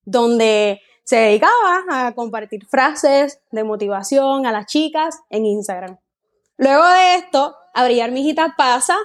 donde 0.04 0.80
se 1.04 1.16
dedicaba 1.16 1.84
a 1.90 2.12
compartir 2.12 2.66
frases 2.66 3.40
de 3.50 3.64
motivación 3.64 4.46
a 4.46 4.52
las 4.52 4.66
chicas 4.66 5.20
en 5.30 5.46
Instagram. 5.46 5.98
Luego 6.56 6.86
de 6.86 7.16
esto, 7.16 7.56
a 7.74 7.84
brillar 7.84 8.10
mi 8.12 8.20
hijita 8.20 8.54
pasa 8.56 8.96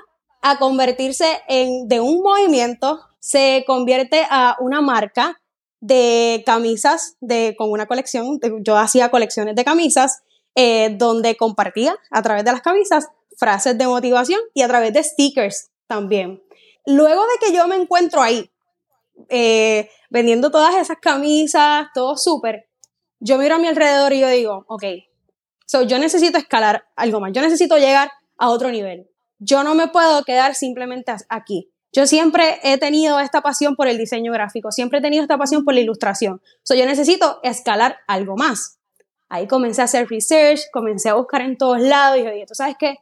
a 0.41 0.59
convertirse 0.59 1.41
en 1.47 1.88
de 1.88 2.00
un 2.00 2.21
movimiento, 2.21 3.00
se 3.19 3.63
convierte 3.65 4.25
a 4.29 4.57
una 4.59 4.81
marca 4.81 5.41
de 5.79 6.43
camisas 6.46 7.15
de, 7.22 7.55
con 7.57 7.72
una 7.72 7.86
colección, 7.86 8.39
yo 8.62 8.77
hacía 8.77 9.10
colecciones 9.10 9.55
de 9.55 9.63
camisas 9.63 10.24
eh, 10.55 10.96
donde 10.98 11.38
compartía 11.38 11.96
a 12.12 12.22
través 12.22 12.43
de 12.43 12.51
las 12.51 12.62
camisas 12.62 13.07
frases 13.38 13.77
de 13.77 13.86
motivación 13.86 14.39
y 14.53 14.63
a 14.63 14.67
través 14.67 14.93
de 14.93 15.03
stickers 15.03 15.69
también. 15.86 16.43
Luego 16.86 17.22
de 17.22 17.46
que 17.46 17.53
yo 17.53 17.67
me 17.67 17.75
encuentro 17.75 18.22
ahí, 18.22 18.50
eh, 19.29 19.89
vendiendo 20.10 20.50
todas 20.50 20.75
esas 20.75 20.98
camisas, 21.00 21.88
todo 21.93 22.17
súper, 22.17 22.67
yo 23.19 23.38
miro 23.38 23.55
a 23.55 23.60
mi 23.60 23.67
alrededor 23.67 24.13
y 24.13 24.19
yo 24.19 24.29
digo, 24.29 24.65
ok, 24.67 24.84
so 25.65 25.84
yo 25.84 26.00
necesito 26.00 26.38
escalar 26.38 26.88
algo 26.96 27.19
más, 27.19 27.31
yo 27.34 27.41
necesito 27.41 27.77
llegar 27.77 28.12
a 28.38 28.50
otro 28.50 28.69
nivel. 28.72 29.10
Yo 29.39 29.63
no 29.63 29.75
me 29.75 29.88
puedo 29.88 30.24
quedar 30.24 30.55
simplemente 30.55 31.13
aquí. 31.29 31.72
Yo 31.98 32.06
siempre 32.06 32.60
he 32.62 32.77
tenido 32.77 33.20
esta 33.20 33.42
pasión 33.42 33.75
por 33.75 33.88
el 33.88 33.98
diseño 33.98 34.32
gráfico, 34.32 34.72
siempre 34.72 35.00
he 35.00 35.01
tenido 35.01 35.24
esta 35.24 35.36
pasión 35.36 35.66
por 35.66 35.74
la 35.74 35.80
ilustración. 35.80 36.44
So, 36.62 36.75
yo 36.75 36.86
necesito 36.86 37.39
escalar 37.42 37.98
algo 38.06 38.36
más. 38.38 38.77
Ahí 39.30 39.48
comencé 39.48 39.82
a 39.82 39.86
hacer 39.86 40.08
research, 40.08 40.62
comencé 40.72 41.10
a 41.10 41.16
buscar 41.16 41.42
en 41.42 41.58
todos 41.58 41.82
lados 41.82 42.20
y 42.20 42.22
dije, 42.22 42.46
¿tú 42.48 42.54
sabes 42.54 42.75
qué? 42.77 43.00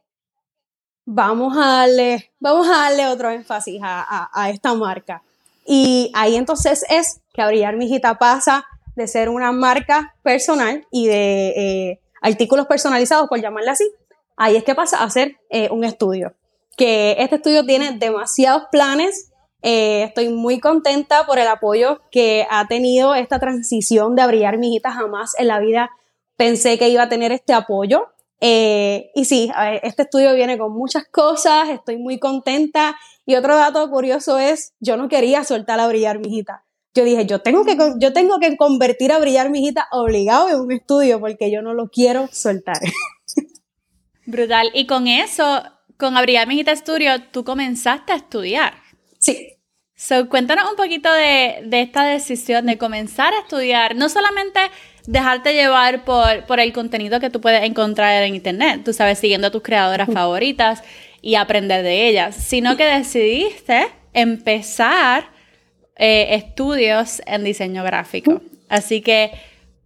Vamos 1.04 1.58
a 1.58 1.80
darle, 1.80 2.32
vamos 2.40 2.70
a 2.70 2.84
darle 2.84 3.08
otro 3.08 3.32
énfasis 3.32 3.82
a, 3.84 4.50
esta 4.50 4.74
marca. 4.76 5.24
Y 5.66 6.10
ahí 6.14 6.38
entonces 6.38 6.86
es 6.88 7.20
que 7.34 7.42
a 7.42 7.48
Brillar 7.48 7.76
Mi 7.76 7.88
Hijita 7.88 8.18
pasa 8.18 8.66
de 8.96 9.10
ser 9.10 9.28
una 9.28 9.52
marca 9.52 10.16
personal 10.24 10.88
y 10.90 11.08
de 11.08 11.48
eh, 11.50 12.00
artículos 12.22 12.66
personalizados, 12.66 13.28
por 13.28 13.42
llamarla 13.42 13.74
así, 13.74 13.92
ahí 14.38 14.56
es 14.56 14.64
que 14.64 14.74
pasa 14.74 15.04
a 15.04 15.10
ser 15.10 15.36
eh, 15.50 15.68
un 15.70 15.84
estudio 15.84 16.34
que 16.76 17.16
este 17.20 17.38
estudio 17.38 17.66
tiene 17.66 17.94
demasiados 17.94 18.64
planes. 18.72 19.32
Eh, 19.62 20.04
estoy 20.04 20.30
muy 20.30 20.60
contenta 20.60 21.26
por 21.26 21.40
el 21.40 21.48
apoyo 21.48 22.02
que 22.12 22.46
ha 22.50 22.68
tenido 22.68 23.16
esta 23.16 23.40
transición 23.40 24.16
de 24.16 24.22
abrillar 24.22 24.58
mi 24.58 24.70
hijita. 24.70 24.92
Jamás 24.92 25.34
en 25.38 25.48
la 25.48 25.60
vida 25.60 25.90
pensé 26.38 26.78
que 26.78 26.90
iba 26.90 27.04
a 27.04 27.10
tener 27.10 27.32
este 27.32 27.54
apoyo. 27.54 28.08
Eh, 28.42 29.12
y 29.16 29.26
sí, 29.26 29.52
este 29.82 30.04
estudio 30.04 30.34
viene 30.36 30.58
con 30.58 30.74
muchas 30.74 31.06
cosas, 31.06 31.70
estoy 31.70 31.98
muy 31.98 32.20
contenta. 32.20 32.96
Y 33.26 33.36
otro 33.36 33.56
dato 33.56 33.90
curioso 33.90 34.38
es, 34.38 34.74
yo 34.80 34.98
no 34.98 35.10
quería 35.10 35.44
soltar 35.44 35.80
a 35.80 35.88
brillar 35.88 36.20
mi 36.20 36.28
hijita. 36.28 36.64
Yo 36.94 37.04
dije, 37.04 37.26
yo 37.26 37.42
tengo 37.42 37.66
que, 37.66 37.76
yo 37.98 38.14
tengo 38.14 38.40
que 38.40 38.56
convertir 38.56 39.12
a 39.12 39.20
brillar 39.20 39.50
mi 39.50 39.60
hijita 39.60 39.88
obligado 39.92 40.48
en 40.50 40.60
un 40.60 40.72
estudio 40.72 41.20
porque 41.20 41.52
yo 41.52 41.62
no 41.62 41.74
lo 41.74 41.90
quiero 41.90 42.30
soltar. 42.32 42.78
Brutal. 44.26 44.70
Y 44.74 44.88
con 44.88 45.08
eso, 45.08 45.62
con 45.98 46.18
Abril 46.18 46.40
Mijita 46.48 46.76
Studio, 46.76 47.22
tú 47.32 47.44
comenzaste 47.44 48.14
a 48.14 48.16
estudiar. 48.16 48.74
Sí. 49.20 49.56
So, 49.96 50.28
cuéntanos 50.28 50.70
un 50.70 50.76
poquito 50.76 51.12
de, 51.12 51.68
esta 51.72 52.04
decisión 52.06 52.66
de 52.66 52.78
comenzar 52.78 53.34
a 53.34 53.40
estudiar, 53.40 53.96
no 53.96 54.10
solamente 54.10 54.60
dejarte 55.08 55.54
llevar 55.54 56.04
por, 56.04 56.46
por 56.46 56.60
el 56.60 56.74
contenido 56.74 57.20
que 57.20 57.30
tú 57.30 57.40
puedes 57.40 57.64
encontrar 57.64 58.24
en 58.24 58.36
internet, 58.36 58.82
tú 58.84 58.92
sabes, 58.92 59.20
siguiendo 59.20 59.48
a 59.48 59.52
tus 59.52 59.62
creadoras 59.62 60.10
favoritas 60.12 60.84
y 61.22 61.36
aprender 61.36 61.82
de 61.84 62.10
ellas, 62.10 62.36
sino 62.36 62.76
que 62.76 62.86
decidiste 62.86 63.88
empezar 64.14 65.30
eh, 65.96 66.36
estudios 66.36 67.22
en 67.26 67.44
diseño 67.46 67.84
gráfico. 67.84 68.42
Así 68.68 69.02
que 69.02 69.32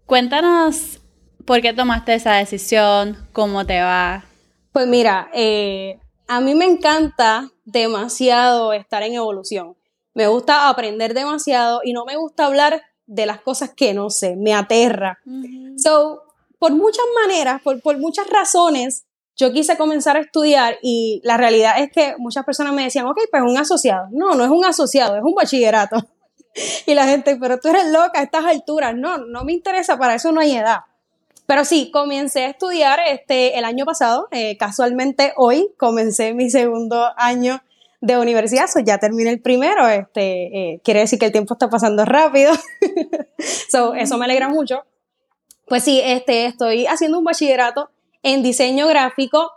cuéntanos 0.05 1.01
por 1.45 1.61
qué 1.61 1.73
tomaste 1.73 2.15
esa 2.15 2.35
decisión, 2.35 3.17
cómo 3.31 3.65
te 3.65 3.79
va. 3.81 4.28
Pues 4.71 4.87
mira, 4.87 5.29
eh, 5.33 5.99
a 6.27 6.41
mí 6.41 6.55
me 6.55 6.65
encanta 6.65 7.49
demasiado 7.65 8.73
estar 8.73 9.03
en 9.03 9.13
evolución. 9.13 9.75
Me 10.13 10.27
gusta 10.27 10.69
aprender 10.69 11.13
demasiado 11.13 11.81
y 11.83 11.93
no 11.93 12.05
me 12.05 12.17
gusta 12.17 12.45
hablar 12.45 12.83
de 13.05 13.25
las 13.25 13.41
cosas 13.41 13.71
que 13.75 13.93
no 13.93 14.09
sé, 14.09 14.35
me 14.35 14.53
aterra. 14.53 15.19
So, 15.77 16.21
por 16.59 16.73
muchas 16.73 17.05
maneras, 17.21 17.61
por, 17.61 17.81
por 17.81 17.97
muchas 17.97 18.27
razones, 18.27 19.05
yo 19.35 19.53
quise 19.53 19.77
comenzar 19.77 20.17
a 20.17 20.19
estudiar 20.19 20.77
y 20.81 21.21
la 21.23 21.37
realidad 21.37 21.79
es 21.79 21.91
que 21.91 22.15
muchas 22.17 22.45
personas 22.45 22.73
me 22.73 22.83
decían, 22.83 23.07
ok, 23.07 23.17
pues 23.31 23.41
un 23.41 23.57
asociado. 23.57 24.07
No, 24.11 24.35
no 24.35 24.43
es 24.43 24.49
un 24.49 24.65
asociado, 24.65 25.15
es 25.15 25.23
un 25.23 25.33
bachillerato. 25.33 25.95
y 26.85 26.93
la 26.93 27.07
gente, 27.07 27.37
pero 27.37 27.57
tú 27.57 27.69
eres 27.69 27.85
loca 27.85 28.19
a 28.19 28.23
estas 28.23 28.45
alturas. 28.45 28.93
No, 28.95 29.17
no 29.17 29.45
me 29.45 29.53
interesa, 29.53 29.97
para 29.97 30.15
eso 30.15 30.31
no 30.31 30.41
hay 30.41 30.57
edad. 30.57 30.79
Pero 31.49 31.65
sí, 31.65 31.89
comencé 31.89 32.43
a 32.43 32.49
estudiar 32.49 32.99
este, 33.07 33.57
el 33.57 33.65
año 33.65 33.83
pasado, 33.83 34.27
eh, 34.29 34.55
casualmente 34.57 35.33
hoy 35.35 35.73
comencé 35.77 36.35
mi 36.35 36.51
segundo 36.51 37.07
año 37.17 37.63
de 38.01 38.19
universidad, 38.19 38.67
ya 38.85 38.99
terminé 38.99 39.31
el 39.31 39.41
primero, 39.41 39.87
este, 39.87 40.73
eh, 40.73 40.81
quiere 40.83 40.99
decir 40.99 41.17
que 41.17 41.25
el 41.25 41.31
tiempo 41.31 41.55
está 41.55 41.67
pasando 41.67 42.05
rápido, 42.05 42.53
so, 43.71 43.95
eso 43.95 44.19
me 44.19 44.25
alegra 44.25 44.47
mucho. 44.47 44.83
Pues 45.65 45.83
sí, 45.83 45.99
este, 46.03 46.45
estoy 46.45 46.85
haciendo 46.85 47.17
un 47.17 47.23
bachillerato 47.23 47.89
en 48.21 48.43
diseño 48.43 48.87
gráfico 48.87 49.49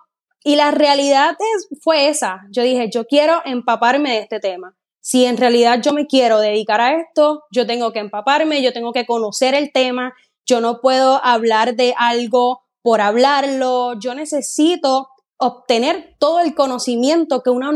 y 0.42 0.56
la 0.56 0.70
realidad 0.70 1.36
es, 1.56 1.68
fue 1.82 2.08
esa. 2.08 2.46
Yo 2.48 2.62
dije, 2.62 2.88
yo 2.90 3.04
quiero 3.04 3.42
empaparme 3.44 4.12
de 4.12 4.18
este 4.20 4.40
tema. 4.40 4.74
Si 5.02 5.26
en 5.26 5.36
realidad 5.36 5.82
yo 5.82 5.92
me 5.92 6.06
quiero 6.06 6.38
dedicar 6.40 6.80
a 6.80 6.98
esto, 6.98 7.44
yo 7.50 7.66
tengo 7.66 7.92
que 7.92 7.98
empaparme, 7.98 8.62
yo 8.62 8.72
tengo 8.72 8.94
que 8.94 9.04
conocer 9.04 9.54
el 9.54 9.72
tema, 9.72 10.14
yo 10.46 10.60
no 10.60 10.80
puedo 10.80 11.24
hablar 11.24 11.76
de 11.76 11.94
algo 11.96 12.62
por 12.82 13.00
hablarlo, 13.00 13.98
yo 13.98 14.14
necesito 14.14 15.08
obtener 15.38 16.16
todo 16.18 16.40
el 16.40 16.54
conocimiento 16.54 17.42
que 17.42 17.50
una, 17.50 17.72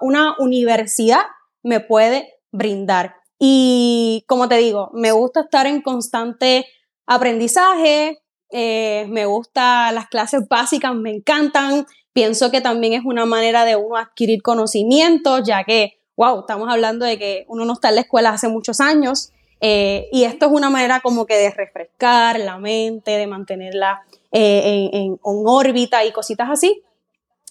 una, 0.00 0.34
universidad 0.38 1.22
me 1.62 1.80
puede 1.80 2.40
brindar. 2.50 3.16
Y 3.38 4.24
como 4.26 4.48
te 4.48 4.58
digo, 4.58 4.90
me 4.94 5.12
gusta 5.12 5.42
estar 5.42 5.66
en 5.66 5.82
constante 5.82 6.66
aprendizaje, 7.06 8.22
eh, 8.50 9.06
me 9.08 9.26
gustan 9.26 9.94
las 9.94 10.08
clases 10.08 10.48
básicas, 10.48 10.94
me 10.94 11.10
encantan. 11.10 11.86
Pienso 12.12 12.50
que 12.50 12.60
también 12.60 12.92
es 12.92 13.04
una 13.04 13.26
manera 13.26 13.64
de 13.64 13.76
uno 13.76 13.96
adquirir 13.96 14.42
conocimiento, 14.42 15.38
ya 15.38 15.64
que, 15.64 15.94
wow, 16.16 16.40
estamos 16.40 16.68
hablando 16.68 17.04
de 17.04 17.18
que 17.18 17.44
uno 17.48 17.64
no 17.64 17.74
está 17.74 17.88
en 17.88 17.96
la 17.96 18.00
escuela 18.02 18.30
hace 18.30 18.48
muchos 18.48 18.80
años 18.80 19.30
eh, 19.66 20.10
y 20.12 20.24
esto 20.24 20.44
es 20.44 20.52
una 20.52 20.68
manera 20.68 21.00
como 21.00 21.24
que 21.24 21.38
de 21.38 21.50
refrescar 21.50 22.38
la 22.38 22.58
mente, 22.58 23.12
de 23.12 23.26
mantenerla 23.26 24.02
eh, 24.30 24.90
en, 24.92 25.18
órbita 25.22 26.04
y 26.04 26.12
cositas 26.12 26.50
así. 26.50 26.82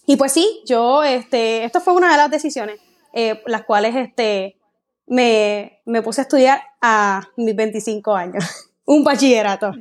Y 0.05 0.15
pues 0.15 0.31
sí, 0.31 0.61
yo, 0.67 1.03
este, 1.03 1.63
esto 1.63 1.81
fue 1.81 1.93
una 1.93 2.11
de 2.11 2.17
las 2.17 2.29
decisiones, 2.29 2.79
eh, 3.13 3.41
las 3.47 3.63
cuales 3.63 3.95
este, 3.95 4.57
me, 5.07 5.81
me, 5.85 6.03
puse 6.03 6.21
a 6.21 6.25
estudiar 6.25 6.61
a 6.81 7.23
mis 7.35 7.55
25 7.55 8.13
años, 8.13 8.43
un 8.85 9.03
bachillerato. 9.03 9.71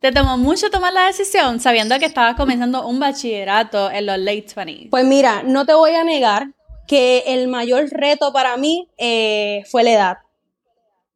¿Te 0.00 0.12
tomó 0.12 0.36
mucho 0.36 0.68
tomar 0.68 0.92
la 0.92 1.06
decisión 1.06 1.60
sabiendo 1.60 1.98
que 1.98 2.04
estabas 2.04 2.36
comenzando 2.36 2.86
un 2.86 3.00
bachillerato 3.00 3.90
en 3.90 4.04
los 4.04 4.18
late 4.18 4.48
20s? 4.48 4.90
Pues 4.90 5.06
mira, 5.06 5.44
no 5.44 5.64
te 5.64 5.72
voy 5.72 5.92
a 5.92 6.04
negar 6.04 6.48
que 6.90 7.22
el 7.28 7.46
mayor 7.46 7.88
reto 7.88 8.32
para 8.32 8.56
mí 8.56 8.88
eh, 8.98 9.62
fue 9.70 9.84
la 9.84 9.92
edad. 9.92 10.18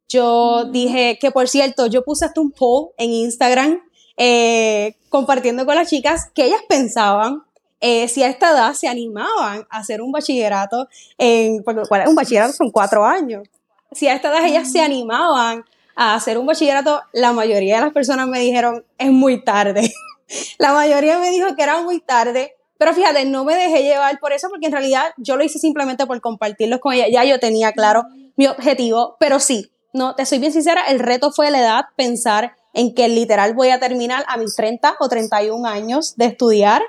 Yo 0.07 0.63
mm. 0.65 0.71
dije 0.71 1.17
que, 1.19 1.31
por 1.31 1.49
cierto, 1.49 1.87
yo 1.87 2.01
puse 2.05 2.23
hasta 2.23 2.39
un 2.39 2.51
poll 2.51 2.91
en 2.97 3.11
Instagram 3.11 3.81
eh, 4.15 4.95
compartiendo 5.09 5.65
con 5.65 5.75
las 5.75 5.89
chicas 5.89 6.31
que 6.33 6.45
ellas 6.45 6.61
pensaban 6.69 7.43
eh, 7.81 8.07
si 8.07 8.23
a 8.23 8.29
esta 8.29 8.51
edad 8.51 8.73
se 8.73 8.87
animaban 8.87 9.67
a 9.69 9.79
hacer 9.79 10.01
un 10.01 10.13
bachillerato, 10.13 10.87
en, 11.17 11.61
porque 11.61 11.81
un 12.07 12.15
bachillerato 12.15 12.53
son 12.53 12.71
cuatro 12.71 13.03
años, 13.03 13.45
si 13.91 14.07
a 14.07 14.13
esta 14.13 14.29
edad 14.29 14.45
ellas 14.45 14.71
se 14.71 14.79
mm. 14.79 14.85
animaban 14.85 15.65
a 15.97 16.15
hacer 16.15 16.37
un 16.37 16.45
bachillerato, 16.45 17.01
la 17.11 17.33
mayoría 17.33 17.75
de 17.75 17.81
las 17.81 17.93
personas 17.93 18.29
me 18.29 18.39
dijeron, 18.39 18.85
es 18.97 19.11
muy 19.11 19.43
tarde. 19.43 19.93
la 20.57 20.71
mayoría 20.71 21.19
me 21.19 21.31
dijo 21.31 21.53
que 21.53 21.63
era 21.63 21.81
muy 21.81 21.99
tarde, 21.99 22.54
pero 22.77 22.93
fíjate, 22.93 23.25
no 23.25 23.45
me 23.45 23.55
dejé 23.55 23.83
llevar 23.83 24.19
por 24.19 24.33
eso, 24.33 24.49
porque 24.49 24.65
en 24.65 24.71
realidad 24.73 25.13
yo 25.17 25.37
lo 25.37 25.43
hice 25.43 25.59
simplemente 25.59 26.05
por 26.05 26.19
compartirlos 26.21 26.79
con 26.79 26.93
ella. 26.93 27.07
Ya 27.09 27.23
yo 27.23 27.39
tenía 27.39 27.71
claro 27.71 28.03
mi 28.35 28.47
objetivo, 28.47 29.15
pero 29.19 29.39
sí, 29.39 29.71
no, 29.93 30.13
te 30.15 30.25
soy 30.25 30.39
bien 30.39 30.51
sincera, 30.51 30.83
el 30.87 30.99
reto 30.99 31.31
fue 31.31 31.51
la 31.51 31.61
edad, 31.61 31.85
pensar 31.95 32.55
en 32.73 32.93
que 32.93 33.07
literal 33.07 33.53
voy 33.53 33.69
a 33.69 33.79
terminar 33.79 34.25
a 34.27 34.35
mis 34.35 34.53
30 34.55 34.97
o 34.99 35.07
31 35.07 35.65
años 35.65 36.15
de 36.17 36.25
estudiar. 36.25 36.83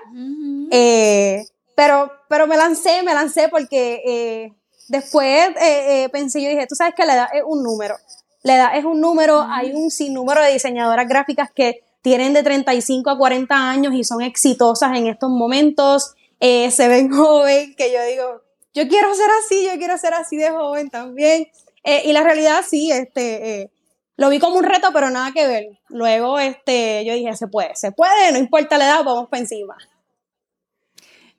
eh, 0.72 1.46
pero, 1.76 2.10
pero 2.28 2.48
me 2.48 2.56
lancé, 2.56 3.04
me 3.04 3.14
lancé 3.14 3.48
porque 3.48 4.02
eh, 4.04 4.52
después 4.88 5.50
eh, 5.60 6.08
pensé, 6.10 6.42
yo 6.42 6.48
dije, 6.48 6.66
tú 6.66 6.74
sabes 6.74 6.94
que 6.96 7.06
la 7.06 7.14
edad 7.14 7.28
es 7.32 7.42
un 7.46 7.62
número. 7.62 7.96
La 8.42 8.56
edad 8.56 8.76
es 8.76 8.84
un 8.84 9.00
número, 9.00 9.42
hay 9.42 9.72
un 9.72 9.90
sinnúmero 9.90 10.42
de 10.42 10.52
diseñadoras 10.52 11.08
gráficas 11.08 11.50
que 11.52 11.84
tienen 12.06 12.34
de 12.34 12.44
35 12.44 13.10
a 13.10 13.18
40 13.18 13.68
años 13.68 13.92
y 13.92 14.04
son 14.04 14.22
exitosas 14.22 14.96
en 14.96 15.08
estos 15.08 15.28
momentos, 15.28 16.14
eh, 16.38 16.70
se 16.70 16.86
ven 16.86 17.10
joven, 17.12 17.74
que 17.74 17.92
yo 17.92 18.00
digo, 18.04 18.42
yo 18.72 18.86
quiero 18.86 19.12
ser 19.12 19.26
así, 19.42 19.64
yo 19.66 19.76
quiero 19.76 19.98
ser 19.98 20.14
así 20.14 20.36
de 20.36 20.50
joven 20.50 20.88
también. 20.88 21.48
Eh, 21.82 22.02
y 22.04 22.12
la 22.12 22.22
realidad 22.22 22.64
sí, 22.64 22.92
este, 22.92 23.62
eh, 23.62 23.70
lo 24.16 24.28
vi 24.28 24.38
como 24.38 24.54
un 24.54 24.62
reto, 24.62 24.90
pero 24.92 25.10
nada 25.10 25.32
que 25.32 25.48
ver. 25.48 25.80
Luego, 25.88 26.38
este, 26.38 27.04
yo 27.04 27.12
dije, 27.12 27.34
se 27.34 27.48
puede, 27.48 27.74
se 27.74 27.90
puede, 27.90 28.30
no 28.30 28.38
importa 28.38 28.78
la 28.78 28.86
edad, 28.86 29.04
vamos 29.04 29.28
para 29.28 29.40
encima. 29.40 29.76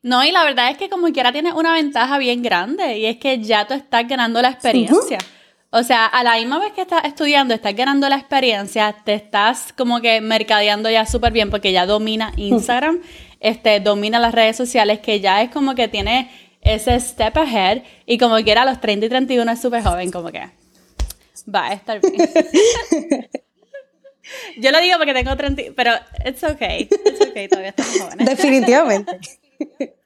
No, 0.02 0.26
y 0.26 0.32
la 0.32 0.44
verdad 0.44 0.70
es 0.70 0.78
que 0.78 0.90
como 0.90 1.08
quiera 1.14 1.32
tienes 1.32 1.54
una 1.54 1.72
ventaja 1.72 2.18
bien 2.18 2.44
grande 2.44 2.98
y 2.98 3.06
es 3.06 3.16
que 3.20 3.42
ya 3.42 3.66
tú 3.68 3.74
estás 3.74 4.06
ganando 4.06 4.42
la 4.42 4.50
experiencia. 4.50 5.20
O 5.70 5.84
sea, 5.84 6.06
a 6.06 6.24
la 6.24 6.36
misma 6.36 6.60
vez 6.60 6.72
que 6.72 6.82
estás 6.82 7.04
estudiando, 7.04 7.54
estás 7.54 7.76
ganando 7.76 8.08
la 8.08 8.16
experiencia, 8.16 8.96
te 9.04 9.14
estás 9.14 9.74
como 9.74 10.00
que 10.00 10.22
mercadeando 10.22 10.90
ya 10.90 11.06
súper 11.06 11.34
bien 11.34 11.50
porque 11.50 11.74
ya 11.74 11.86
domina 11.86 12.32
Instagram, 12.38 13.02
este, 13.40 13.80
domina 13.82 14.20
las 14.20 14.34
redes 14.34 14.56
sociales, 14.56 15.00
que 15.00 15.20
ya 15.20 15.42
es 15.42 15.52
como 15.52 15.76
que 15.76 15.88
tiene 15.90 16.32
ese 16.62 17.00
step 17.00 17.38
ahead 17.38 17.84
y 18.06 18.18
como 18.18 18.38
quiera 18.38 18.62
a 18.62 18.66
los 18.66 18.80
30 18.80 19.06
y 19.06 19.10
31 19.10 19.52
es 19.52 19.62
súper 19.62 19.84
joven, 19.84 20.12
como 20.12 20.32
que 20.32 20.50
va 21.54 21.68
a 21.68 21.74
estar 21.74 22.00
bien. 22.02 22.16
Yo 24.58 24.72
lo 24.72 24.80
digo 24.82 24.98
porque 24.98 25.14
tengo 25.14 25.36
30, 25.36 25.64
pero 25.76 25.92
it's 26.26 26.44
okay, 26.44 26.90
it's 27.06 27.22
okay, 27.22 27.48
todavía 27.48 27.70
estamos 27.70 28.00
jóvenes. 28.00 28.26
Definitivamente. 28.26 29.20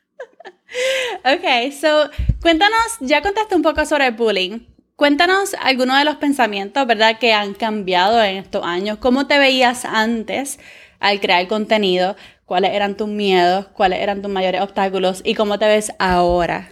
Ok, 1.25 1.73
so 1.73 2.09
cuéntanos, 2.41 2.97
ya 3.01 3.21
contaste 3.21 3.55
un 3.55 3.61
poco 3.61 3.85
sobre 3.85 4.07
el 4.07 4.13
bullying. 4.13 4.59
Cuéntanos 5.01 5.55
algunos 5.59 5.97
de 5.97 6.05
los 6.05 6.17
pensamientos, 6.17 6.85
¿verdad?, 6.85 7.17
que 7.17 7.33
han 7.33 7.55
cambiado 7.55 8.21
en 8.21 8.37
estos 8.37 8.63
años. 8.63 8.99
¿Cómo 8.99 9.25
te 9.25 9.39
veías 9.39 9.83
antes 9.83 10.59
al 10.99 11.19
crear 11.19 11.47
contenido? 11.47 12.15
¿Cuáles 12.45 12.75
eran 12.75 12.95
tus 12.95 13.07
miedos? 13.07 13.65
¿Cuáles 13.69 13.99
eran 13.99 14.21
tus 14.21 14.29
mayores 14.29 14.61
obstáculos? 14.61 15.21
¿Y 15.23 15.33
cómo 15.33 15.57
te 15.57 15.65
ves 15.65 15.91
ahora? 15.97 16.69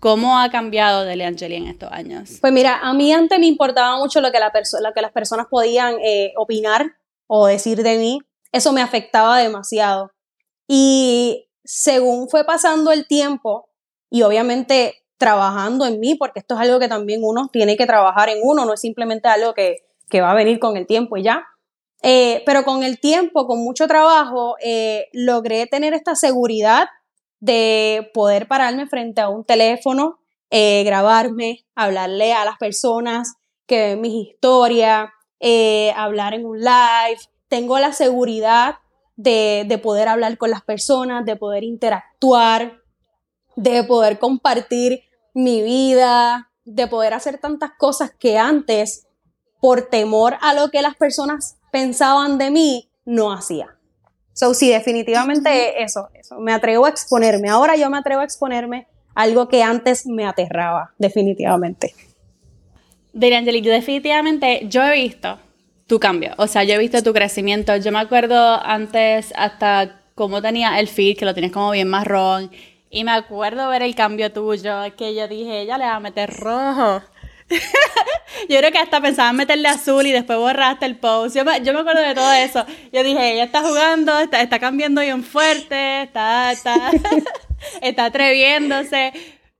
¿Cómo 0.00 0.40
ha 0.40 0.50
cambiado 0.50 1.04
Dele 1.04 1.24
Angeli 1.24 1.54
en 1.54 1.68
estos 1.68 1.88
años? 1.92 2.38
Pues 2.40 2.52
mira, 2.52 2.80
a 2.80 2.92
mí 2.94 3.12
antes 3.12 3.38
me 3.38 3.46
importaba 3.46 3.96
mucho 3.96 4.20
lo 4.20 4.32
que, 4.32 4.40
las 4.40 5.12
personas 5.12 5.46
podían 5.48 5.98
eh, 6.02 6.32
opinar 6.36 6.96
o 7.28 7.46
decir 7.46 7.84
de 7.84 7.96
mí. 7.96 8.18
Eso 8.50 8.72
me 8.72 8.82
afectaba 8.82 9.38
demasiado. 9.38 10.10
Y 10.66 11.48
según 11.62 12.28
fue 12.28 12.44
pasando 12.44 12.90
el 12.90 13.06
tiempo, 13.06 13.70
y 14.10 14.22
obviamente 14.22 15.05
trabajando 15.18 15.86
en 15.86 15.98
mí, 16.00 16.14
porque 16.14 16.40
esto 16.40 16.54
es 16.54 16.60
algo 16.60 16.78
que 16.78 16.88
también 16.88 17.20
uno 17.22 17.48
tiene 17.52 17.76
que 17.76 17.86
trabajar 17.86 18.28
en 18.28 18.38
uno, 18.42 18.64
no 18.64 18.74
es 18.74 18.80
simplemente 18.80 19.28
algo 19.28 19.54
que, 19.54 19.78
que 20.08 20.20
va 20.20 20.32
a 20.32 20.34
venir 20.34 20.58
con 20.58 20.76
el 20.76 20.86
tiempo 20.86 21.16
y 21.16 21.22
ya. 21.22 21.46
Eh, 22.02 22.42
pero 22.44 22.64
con 22.64 22.82
el 22.82 23.00
tiempo, 23.00 23.46
con 23.46 23.62
mucho 23.62 23.88
trabajo, 23.88 24.56
eh, 24.62 25.08
logré 25.12 25.66
tener 25.66 25.94
esta 25.94 26.14
seguridad 26.14 26.88
de 27.40 28.10
poder 28.14 28.46
pararme 28.46 28.86
frente 28.86 29.20
a 29.20 29.28
un 29.28 29.44
teléfono, 29.44 30.18
eh, 30.50 30.84
grabarme, 30.84 31.64
hablarle 31.74 32.32
a 32.32 32.44
las 32.44 32.56
personas 32.58 33.34
que 33.66 33.78
ven 33.78 34.00
mis 34.00 34.28
historias, 34.28 35.08
eh, 35.40 35.92
hablar 35.96 36.34
en 36.34 36.46
un 36.46 36.58
live. 36.58 37.18
Tengo 37.48 37.78
la 37.78 37.92
seguridad 37.92 38.76
de, 39.16 39.64
de 39.66 39.78
poder 39.78 40.08
hablar 40.08 40.38
con 40.38 40.50
las 40.50 40.62
personas, 40.62 41.24
de 41.24 41.36
poder 41.36 41.64
interactuar, 41.64 42.80
de 43.56 43.82
poder 43.84 44.18
compartir 44.18 45.02
mi 45.34 45.62
vida, 45.62 46.50
de 46.64 46.86
poder 46.86 47.14
hacer 47.14 47.38
tantas 47.38 47.72
cosas 47.78 48.12
que 48.18 48.38
antes, 48.38 49.06
por 49.60 49.82
temor 49.82 50.36
a 50.40 50.54
lo 50.54 50.70
que 50.70 50.82
las 50.82 50.94
personas 50.94 51.56
pensaban 51.72 52.38
de 52.38 52.50
mí, 52.50 52.90
no 53.04 53.32
hacía. 53.32 53.76
So, 54.32 54.52
sí, 54.52 54.68
definitivamente 54.70 55.82
eso, 55.82 56.10
eso. 56.12 56.38
Me 56.38 56.52
atrevo 56.52 56.84
a 56.84 56.90
exponerme. 56.90 57.48
Ahora 57.48 57.76
yo 57.76 57.88
me 57.88 57.96
atrevo 57.96 58.20
a 58.20 58.24
exponerme 58.24 58.86
a 59.14 59.22
algo 59.22 59.48
que 59.48 59.62
antes 59.62 60.06
me 60.06 60.26
aterraba, 60.26 60.92
definitivamente. 60.98 61.94
Angeli, 63.14 63.62
yo 63.62 63.72
definitivamente, 63.72 64.66
yo 64.68 64.84
he 64.84 64.92
visto 64.92 65.38
tu 65.86 65.98
cambio, 65.98 66.34
o 66.36 66.46
sea, 66.46 66.64
yo 66.64 66.74
he 66.74 66.78
visto 66.78 67.02
tu 67.02 67.14
crecimiento. 67.14 67.74
Yo 67.76 67.92
me 67.92 67.98
acuerdo 67.98 68.60
antes 68.62 69.32
hasta 69.36 70.02
cómo 70.14 70.42
tenía 70.42 70.78
el 70.80 70.88
feed, 70.88 71.16
que 71.16 71.24
lo 71.24 71.32
tienes 71.32 71.52
como 71.52 71.70
bien 71.70 71.88
marrón, 71.88 72.50
y 72.90 73.04
me 73.04 73.12
acuerdo 73.12 73.68
ver 73.68 73.82
el 73.82 73.94
cambio 73.94 74.32
tuyo, 74.32 74.94
que 74.96 75.14
yo 75.14 75.28
dije, 75.28 75.62
ella 75.62 75.78
le 75.78 75.84
va 75.84 75.96
a 75.96 76.00
meter 76.00 76.32
rojo. 76.32 77.02
yo 78.48 78.58
creo 78.58 78.72
que 78.72 78.78
hasta 78.78 79.00
pensaba 79.00 79.30
en 79.30 79.36
meterle 79.36 79.68
azul 79.68 80.06
y 80.06 80.12
después 80.12 80.38
borraste 80.38 80.86
el 80.86 80.96
post. 80.96 81.36
Yo 81.36 81.44
me, 81.44 81.62
yo 81.62 81.72
me 81.72 81.80
acuerdo 81.80 82.02
de 82.02 82.14
todo 82.14 82.32
eso. 82.32 82.64
Yo 82.92 83.02
dije, 83.02 83.32
ella 83.32 83.44
está 83.44 83.62
jugando, 83.62 84.18
está, 84.18 84.40
está 84.42 84.58
cambiando 84.58 85.00
bien 85.00 85.22
fuerte, 85.22 86.02
está, 86.02 86.52
está, 86.52 86.90
está 87.82 88.04
atreviéndose. 88.06 89.12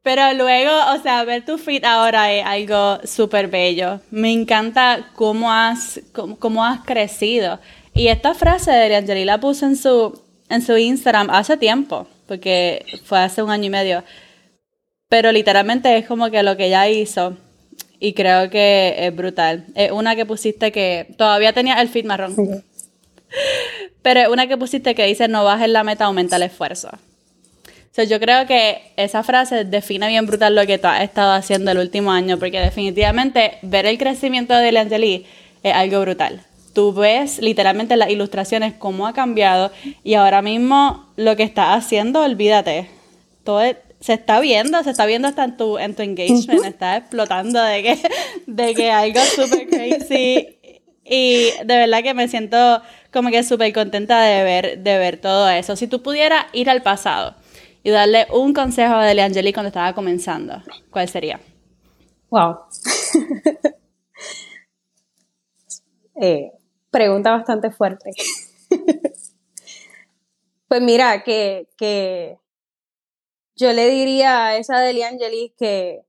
Pero 0.03 0.33
luego, 0.35 0.71
o 0.95 1.03
sea, 1.03 1.25
ver 1.25 1.45
tu 1.45 1.59
feed 1.59 1.85
ahora 1.85 2.33
es 2.33 2.47
algo 2.47 3.01
súper 3.05 3.49
bello. 3.49 4.01
Me 4.11 4.33
encanta 4.33 5.11
cómo 5.15 5.53
has, 5.53 6.01
cómo, 6.13 6.39
cómo, 6.39 6.65
has 6.65 6.81
crecido. 6.85 7.59
Y 7.93 8.09
esta 8.09 8.35
frase 8.35 8.71
de 8.71 8.95
Angeli 8.95 9.25
la 9.25 9.41
puse 9.41 9.67
en 9.67 9.77
su, 9.77 10.23
en 10.49 10.63
su 10.63 10.77
Instagram 10.77 11.29
hace 11.31 11.57
tiempo, 11.57 12.07
porque 12.27 12.85
fue 13.05 13.19
hace 13.19 13.43
un 13.43 13.51
año 13.51 13.65
y 13.65 13.71
medio. 13.71 14.05
Pero 15.09 15.33
literalmente 15.33 15.97
es 15.97 16.07
como 16.07 16.31
que 16.31 16.43
lo 16.43 16.57
que 16.57 16.67
ella 16.67 16.89
hizo 16.89 17.37
y 18.01 18.13
creo 18.13 18.51
que 18.51 18.95
es 18.99 19.15
brutal. 19.15 19.67
Es 19.75 19.91
una 19.91 20.17
que 20.17 20.27
pusiste 20.27 20.73
que 20.73 21.15
todavía 21.17 21.53
tenía 21.53 21.81
el 21.81 21.89
feed 21.89 22.05
marrón. 22.05 22.35
Sí. 22.35 22.43
Pero 24.03 24.21
es 24.21 24.29
una 24.29 24.47
que 24.47 24.57
pusiste 24.57 24.95
que 24.95 25.07
dice 25.07 25.29
no 25.29 25.45
bajes 25.45 25.69
la 25.69 25.85
meta, 25.85 26.05
aumenta 26.05 26.37
el 26.37 26.43
esfuerzo. 26.43 26.91
So, 27.97 28.03
yo 28.03 28.21
creo 28.21 28.47
que 28.47 28.93
esa 28.97 29.23
frase 29.23 29.65
define 29.65 30.09
bien 30.09 30.27
brutal 30.27 30.55
lo 30.55 30.67
que 30.67 30.77
tú 30.77 30.87
has 30.87 31.03
estado 31.03 31.33
haciendo 31.33 31.71
el 31.71 31.79
último 31.79 32.13
año, 32.13 32.39
porque 32.39 32.61
definitivamente 32.61 33.57
ver 33.63 33.87
el 33.87 33.97
crecimiento 33.97 34.55
de 34.55 34.79
Angeli 34.79 35.25
es 35.63 35.73
algo 35.73 36.03
brutal. 36.03 36.43
Tú 36.77 36.93
ves 36.93 37.39
literalmente 37.39 37.97
las 37.97 38.11
ilustraciones, 38.11 38.75
cómo 38.75 39.07
ha 39.07 39.15
cambiado, 39.15 39.71
y 40.05 40.13
ahora 40.13 40.43
mismo 40.43 41.07
lo 41.17 41.35
que 41.35 41.43
estás 41.43 41.69
haciendo, 41.71 42.21
olvídate. 42.21 42.91
Todo 43.45 43.63
se 43.99 44.13
está 44.13 44.41
viendo, 44.41 44.85
se 44.85 44.91
está 44.91 45.07
viendo 45.07 45.27
hasta 45.27 45.45
en 45.45 45.57
tu, 45.57 45.79
en 45.79 45.95
tu 45.95 46.03
engagement, 46.03 46.61
uh 46.61 46.65
-huh. 46.65 46.69
está 46.69 46.99
explotando 46.99 47.63
de 47.63 47.83
que, 47.83 47.99
de 48.47 48.75
que 48.75 48.91
algo 48.91 49.21
súper 49.23 49.67
crazy. 49.69 50.59
Y 51.03 51.51
de 51.65 51.77
verdad 51.79 52.03
que 52.03 52.13
me 52.13 52.29
siento 52.29 52.83
como 53.11 53.31
que 53.31 53.43
súper 53.43 53.73
contenta 53.73 54.21
de 54.21 54.45
ver, 54.45 54.79
de 54.81 54.99
ver 54.99 55.19
todo 55.19 55.49
eso. 55.49 55.77
Si 55.77 55.87
tú 55.87 56.03
pudieras 56.03 56.45
ir 56.53 56.69
al 56.69 56.83
pasado 56.83 57.37
y 57.83 57.89
darle 57.89 58.27
un 58.35 58.53
consejo 58.53 58.93
a 58.93 59.09
Angeli 59.09 59.55
cuando 59.55 59.69
estaba 59.69 59.95
comenzando, 59.95 60.63
¿cuál 60.91 61.09
sería? 61.09 61.41
Wow. 62.29 62.59
eh, 66.21 66.51
pregunta 66.97 67.31
bastante 67.31 67.71
fuerte. 67.71 68.11
pues 70.69 70.81
mira, 70.81 71.23
que, 71.25 71.69
que 71.77 72.39
yo 73.55 73.71
le 73.75 73.91
diría 73.91 74.47
a 74.47 74.57
esa 74.57 74.81
Deli 74.81 75.03
Angelis 75.03 75.53
que, 75.59 76.07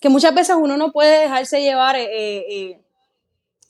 que 0.00 0.08
muchas 0.08 0.34
veces 0.34 0.56
uno 0.58 0.78
no 0.78 0.90
puede 0.90 1.20
dejarse 1.20 1.60
llevar 1.60 1.96
eh, 1.96 2.06
eh, 2.08 2.80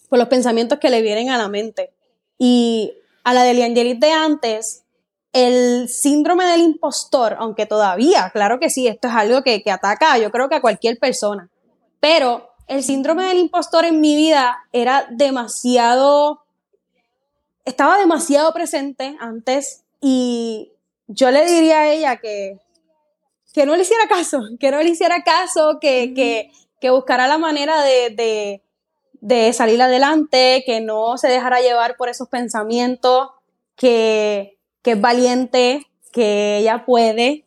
por 0.09 0.21
los 0.21 0.29
pensamientos 0.29 0.79
que 0.79 0.89
le 0.89 1.03
vienen 1.03 1.31
a 1.31 1.39
la 1.39 1.49
mente. 1.49 1.93
Y 2.39 2.95
a 3.25 3.35
la 3.35 3.43
Deli 3.43 3.63
Angelis 3.63 3.99
de 3.99 4.13
antes, 4.13 4.85
el 5.33 5.89
síndrome 5.89 6.45
del 6.45 6.61
impostor, 6.61 7.35
aunque 7.41 7.67
todavía, 7.67 8.31
claro 8.31 8.61
que 8.61 8.71
sí, 8.71 8.87
esto 8.87 9.09
es 9.09 9.15
algo 9.15 9.43
que, 9.43 9.65
que 9.65 9.73
ataca, 9.73 10.17
yo 10.19 10.31
creo 10.31 10.49
que 10.49 10.55
a 10.55 10.61
cualquier 10.61 10.97
persona, 11.01 11.51
pero 11.99 12.56
el 12.67 12.83
síndrome 12.83 13.25
del 13.25 13.39
impostor 13.39 13.85
en 13.85 14.01
mi 14.01 14.17
vida 14.17 14.59
era 14.73 15.07
demasiado, 15.11 16.43
estaba 17.65 17.99
demasiado 17.99 18.53
presente 18.53 19.17
antes 19.21 19.85
y 20.01 20.73
yo 21.07 21.31
le 21.31 21.47
diría 21.47 21.81
a 21.81 21.93
ella 21.93 22.17
que 22.17 22.61
que 23.57 23.65
no 23.65 23.75
le 23.75 23.83
hiciera 23.83 24.07
caso, 24.07 24.43
que 24.61 24.71
no 24.71 24.83
le 24.83 24.91
hiciera 24.91 25.25
caso, 25.25 25.79
que, 25.81 26.13
que, 26.13 26.53
que 26.79 26.91
buscara 26.91 27.27
la 27.27 27.39
manera 27.39 27.83
de, 27.83 28.11
de, 28.11 28.63
de 29.23 29.53
salir 29.55 29.81
adelante, 29.81 30.63
que 30.67 30.83
no 30.83 31.17
se 31.17 31.29
dejara 31.29 31.63
llevar 31.63 31.97
por 31.97 32.11
esos 32.11 32.29
pensamientos, 32.29 33.31
que, 33.75 34.59
que 34.83 34.93
es 34.93 35.01
valiente, 35.01 35.87
que 36.13 36.59
ella 36.59 36.85
puede 36.85 37.46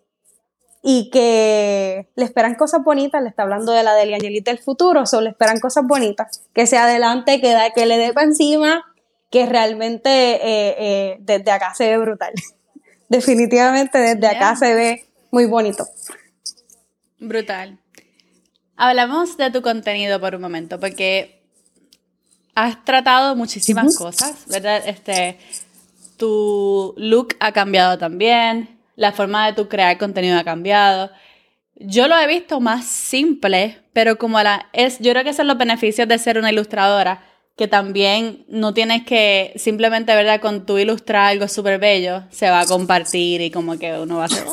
y 0.81 1.09
que 1.09 2.07
le 2.15 2.23
esperan 2.23 2.55
cosas 2.55 2.83
bonitas, 2.83 3.21
le 3.21 3.29
está 3.29 3.43
hablando 3.43 3.71
de 3.73 3.83
la 3.83 3.93
Delia 3.93 4.15
Angelita 4.15 4.51
del 4.51 4.59
futuro, 4.59 5.05
solo 5.05 5.23
le 5.23 5.29
esperan 5.31 5.59
cosas 5.59 5.85
bonitas, 5.85 6.45
que 6.53 6.67
se 6.67 6.77
adelante, 6.77 7.41
que, 7.41 7.51
da, 7.51 7.71
que 7.71 7.85
le 7.85 7.97
dé 7.97 8.13
para 8.13 8.27
encima, 8.27 8.85
que 9.29 9.45
realmente 9.45 10.09
eh, 10.09 10.75
eh, 10.79 11.17
desde 11.19 11.51
acá 11.51 11.73
se 11.73 11.89
ve 11.89 11.97
brutal. 11.97 12.33
Definitivamente 13.09 13.97
desde 13.97 14.27
acá 14.27 14.55
se 14.55 14.73
ve 14.73 15.05
muy 15.31 15.45
bonito. 15.45 15.87
Brutal. 17.19 17.79
Hablamos 18.77 19.35
de 19.35 19.51
tu 19.51 19.61
contenido 19.61 20.21
por 20.21 20.35
un 20.35 20.41
momento, 20.41 20.79
porque 20.79 21.43
has 22.55 22.83
tratado 22.85 23.35
muchísimas 23.35 23.97
cosas, 23.97 24.45
¿verdad? 24.47 24.81
Este, 24.85 25.37
tu 26.15 26.93
look 26.97 27.35
ha 27.41 27.51
cambiado 27.51 27.97
también, 27.97 28.78
la 28.99 29.11
forma 29.11 29.47
de 29.47 29.53
tu 29.53 29.67
crear 29.67 29.97
contenido 29.97 30.37
ha 30.37 30.43
cambiado. 30.43 31.09
Yo 31.75 32.07
lo 32.07 32.19
he 32.19 32.27
visto 32.27 32.59
más 32.59 32.85
simple, 32.85 33.79
pero 33.93 34.17
como 34.17 34.41
la 34.43 34.67
es, 34.73 34.99
yo 34.99 35.11
creo 35.11 35.23
que 35.23 35.33
son 35.33 35.47
los 35.47 35.57
beneficios 35.57 36.07
de 36.07 36.17
ser 36.19 36.37
una 36.37 36.51
ilustradora, 36.51 37.23
que 37.57 37.67
también 37.67 38.45
no 38.47 38.73
tienes 38.73 39.03
que 39.03 39.53
simplemente, 39.55 40.13
¿verdad? 40.13 40.39
Con 40.39 40.65
tu 40.65 40.77
ilustrar 40.77 41.31
algo 41.31 41.47
súper 41.47 41.79
bello, 41.79 42.23
se 42.29 42.49
va 42.49 42.61
a 42.61 42.65
compartir 42.65 43.41
y 43.41 43.49
como 43.49 43.79
que 43.79 43.93
uno 43.93 44.17
va 44.17 44.23
a 44.23 44.25
hacer, 44.25 44.45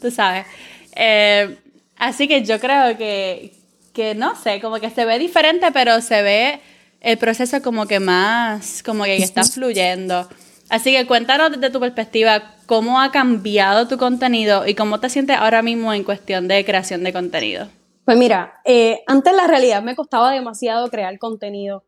tú 0.00 0.10
sabes. 0.10 0.46
Eh, 0.94 1.56
Así 1.96 2.28
que 2.28 2.44
yo 2.44 2.60
creo 2.60 2.96
que, 2.96 3.52
que, 3.92 4.14
no 4.14 4.36
sé, 4.36 4.60
como 4.60 4.78
que 4.78 4.90
se 4.90 5.04
ve 5.04 5.18
diferente, 5.18 5.72
pero 5.72 6.00
se 6.00 6.22
ve 6.22 6.60
el 7.00 7.16
proceso 7.18 7.62
como 7.62 7.86
que 7.86 8.00
más, 8.00 8.82
como 8.82 9.04
que 9.04 9.16
está 9.16 9.44
fluyendo. 9.44 10.28
Así 10.68 10.92
que 10.92 11.06
cuéntanos 11.06 11.52
desde 11.52 11.70
tu 11.70 11.80
perspectiva 11.80 12.55
cómo 12.66 13.00
ha 13.00 13.10
cambiado 13.10 13.88
tu 13.88 13.96
contenido 13.96 14.66
y 14.66 14.74
cómo 14.74 15.00
te 15.00 15.08
sientes 15.08 15.36
ahora 15.36 15.62
mismo 15.62 15.92
en 15.92 16.04
cuestión 16.04 16.48
de 16.48 16.64
creación 16.64 17.04
de 17.04 17.12
contenido. 17.12 17.68
Pues 18.04 18.16
mira, 18.16 18.60
eh, 18.64 19.02
antes 19.06 19.34
la 19.34 19.46
realidad 19.46 19.82
me 19.82 19.96
costaba 19.96 20.30
demasiado 20.30 20.88
crear 20.88 21.18
contenido, 21.18 21.82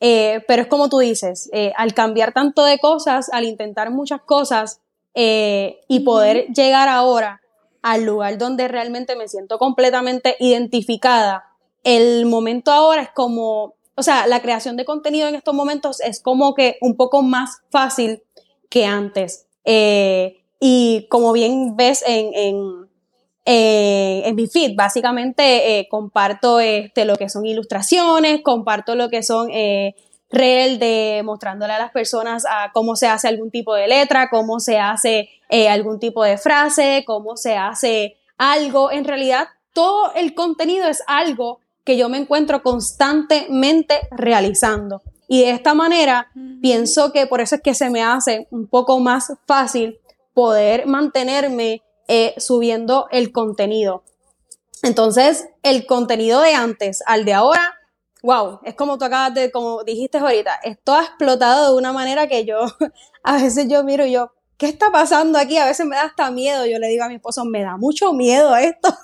eh, 0.00 0.44
pero 0.46 0.62
es 0.62 0.68
como 0.68 0.88
tú 0.88 0.98
dices, 0.98 1.48
eh, 1.52 1.72
al 1.76 1.94
cambiar 1.94 2.32
tanto 2.32 2.64
de 2.64 2.78
cosas, 2.78 3.30
al 3.32 3.44
intentar 3.44 3.90
muchas 3.90 4.20
cosas 4.22 4.80
y 5.14 6.00
poder 6.06 6.46
llegar 6.54 6.88
ahora 6.88 7.42
al 7.82 8.04
lugar 8.04 8.38
donde 8.38 8.66
realmente 8.66 9.14
me 9.14 9.28
siento 9.28 9.58
completamente 9.58 10.36
identificada, 10.40 11.44
el 11.84 12.24
momento 12.26 12.72
ahora 12.72 13.02
es 13.02 13.10
como, 13.10 13.74
o 13.94 14.02
sea, 14.02 14.26
la 14.26 14.40
creación 14.40 14.76
de 14.76 14.84
contenido 14.86 15.28
en 15.28 15.34
estos 15.34 15.54
momentos 15.54 16.00
es 16.00 16.22
como 16.22 16.54
que 16.54 16.78
un 16.80 16.96
poco 16.96 17.22
más 17.22 17.60
fácil 17.70 18.22
que 18.70 18.86
antes. 18.86 19.46
Eh, 19.64 20.42
y 20.60 21.06
como 21.10 21.32
bien 21.32 21.76
ves 21.76 22.04
en, 22.06 22.32
en, 22.34 22.88
eh, 23.44 24.22
en 24.24 24.34
mi 24.34 24.46
feed, 24.46 24.76
básicamente 24.76 25.78
eh, 25.78 25.88
comparto 25.90 26.60
este, 26.60 27.04
lo 27.04 27.16
que 27.16 27.28
son 27.28 27.44
ilustraciones, 27.46 28.42
comparto 28.42 28.94
lo 28.94 29.08
que 29.08 29.22
son 29.22 29.50
real 30.30 30.78
de 30.78 31.20
mostrándole 31.24 31.74
a 31.74 31.78
las 31.78 31.92
personas 31.92 32.44
cómo 32.72 32.96
se 32.96 33.06
hace 33.06 33.28
algún 33.28 33.50
tipo 33.50 33.74
de 33.74 33.86
letra, 33.86 34.28
cómo 34.30 34.60
se 34.60 34.78
hace 34.78 35.28
eh, 35.54 35.68
algún 35.68 36.00
tipo 36.00 36.24
de 36.24 36.38
frase, 36.38 37.04
cómo 37.06 37.36
se 37.36 37.58
hace 37.58 38.16
algo. 38.38 38.90
En 38.90 39.04
realidad, 39.04 39.48
todo 39.74 40.14
el 40.14 40.34
contenido 40.34 40.88
es 40.88 41.02
algo 41.06 41.60
que 41.84 41.98
yo 41.98 42.08
me 42.08 42.16
encuentro 42.16 42.62
constantemente 42.62 44.00
realizando. 44.10 45.02
Y 45.32 45.40
de 45.40 45.50
esta 45.52 45.72
manera, 45.72 46.30
pienso 46.60 47.10
que 47.10 47.26
por 47.26 47.40
eso 47.40 47.54
es 47.54 47.62
que 47.62 47.72
se 47.72 47.88
me 47.88 48.02
hace 48.02 48.48
un 48.50 48.66
poco 48.66 49.00
más 49.00 49.32
fácil 49.46 49.98
poder 50.34 50.86
mantenerme 50.86 51.80
eh, 52.06 52.34
subiendo 52.36 53.06
el 53.10 53.32
contenido. 53.32 54.04
Entonces, 54.82 55.48
el 55.62 55.86
contenido 55.86 56.42
de 56.42 56.52
antes 56.52 57.02
al 57.06 57.24
de 57.24 57.32
ahora 57.32 57.78
wow, 58.22 58.60
es 58.62 58.74
como 58.74 58.98
tú 58.98 59.06
acabas 59.06 59.32
de, 59.32 59.50
como 59.50 59.82
dijiste 59.84 60.18
ahorita, 60.18 60.60
esto 60.64 60.92
ha 60.92 61.02
explotado 61.04 61.72
de 61.72 61.78
una 61.78 61.94
manera 61.94 62.26
que 62.26 62.44
yo, 62.44 62.66
a 63.22 63.38
veces 63.38 63.68
yo 63.70 63.82
miro 63.84 64.04
y 64.04 64.12
yo, 64.12 64.34
¿qué 64.58 64.66
está 64.66 64.92
pasando 64.92 65.38
aquí? 65.38 65.56
A 65.56 65.64
veces 65.64 65.86
me 65.86 65.96
da 65.96 66.02
hasta 66.02 66.30
miedo, 66.30 66.66
yo 66.66 66.78
le 66.78 66.88
digo 66.88 67.04
a 67.04 67.08
mi 67.08 67.14
esposo, 67.14 67.46
me 67.46 67.62
da 67.62 67.78
mucho 67.78 68.12
miedo 68.12 68.54
esto, 68.54 68.94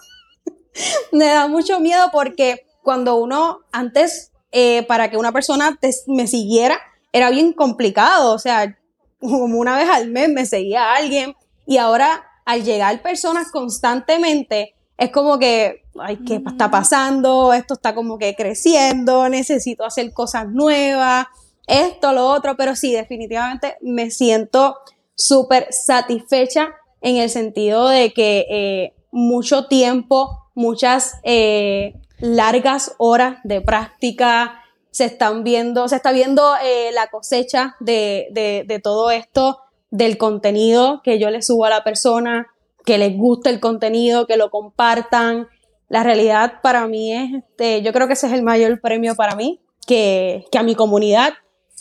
me 1.12 1.24
da 1.24 1.48
mucho 1.48 1.80
miedo 1.80 2.10
porque 2.12 2.66
cuando 2.82 3.16
uno, 3.16 3.60
antes, 3.72 4.30
eh, 4.52 4.82
para 4.84 5.11
que 5.11 5.16
una 5.16 5.32
persona 5.32 5.78
me 6.06 6.26
siguiera, 6.26 6.80
era 7.12 7.30
bien 7.30 7.52
complicado, 7.52 8.34
o 8.34 8.38
sea, 8.38 8.78
como 9.20 9.58
una 9.58 9.76
vez 9.76 9.88
al 9.88 10.08
mes 10.08 10.28
me 10.28 10.46
seguía 10.46 10.94
alguien 10.94 11.34
y 11.66 11.78
ahora 11.78 12.24
al 12.44 12.64
llegar 12.64 13.02
personas 13.02 13.50
constantemente, 13.50 14.74
es 14.96 15.11
como 15.11 15.38
que, 15.38 15.84
ay, 16.00 16.16
¿qué 16.26 16.42
está 16.44 16.70
pasando? 16.70 17.52
Esto 17.52 17.74
está 17.74 17.94
como 17.94 18.18
que 18.18 18.34
creciendo, 18.34 19.28
necesito 19.28 19.84
hacer 19.84 20.12
cosas 20.12 20.48
nuevas, 20.48 21.26
esto, 21.66 22.12
lo 22.12 22.26
otro, 22.26 22.56
pero 22.56 22.74
sí, 22.74 22.92
definitivamente 22.92 23.76
me 23.82 24.11
siento 24.11 24.78
súper 25.14 25.68
satisfecha 25.70 26.74
en 27.02 27.16
el 27.16 27.28
sentido 27.28 27.88
de 27.88 28.12
que 28.12 28.46
eh, 28.48 28.94
mucho 29.11 29.66
tiempo, 29.66 30.46
muchas 30.54 31.20
eh, 31.22 31.94
largas 32.20 32.94
horas 32.98 33.38
de 33.44 33.61
práctica, 33.61 34.62
se 34.90 35.04
están 35.04 35.44
viendo, 35.44 35.88
se 35.88 35.96
está 35.96 36.12
viendo 36.12 36.54
eh, 36.62 36.90
la 36.92 37.09
cosecha 37.09 37.76
de, 37.81 38.28
de, 38.33 38.64
de 38.66 38.78
todo 38.81 39.11
esto, 39.11 39.61
del 39.90 40.18
contenido 40.18 41.00
que 41.02 41.18
yo 41.18 41.31
le 41.31 41.42
subo 41.42 41.64
a 41.64 41.70
la 41.70 41.85
persona, 41.85 42.48
que 42.85 42.98
les 42.98 43.16
guste 43.16 43.50
el 43.50 43.61
contenido, 43.61 44.26
que 44.26 44.38
lo 44.38 44.50
compartan. 44.50 45.48
La 45.88 46.02
realidad 46.02 46.61
para 46.62 46.87
mí 46.87 47.12
es, 47.12 47.35
este, 47.35 47.83
yo 47.83 47.92
creo 47.92 48.07
que 48.07 48.14
ese 48.14 48.26
es 48.26 48.33
el 48.33 48.42
mayor 48.42 48.81
premio 48.81 49.14
para 49.14 49.37
mí, 49.37 49.61
que, 49.87 50.44
a 50.59 50.62
mi 50.62 50.74
comunidad 50.74 51.35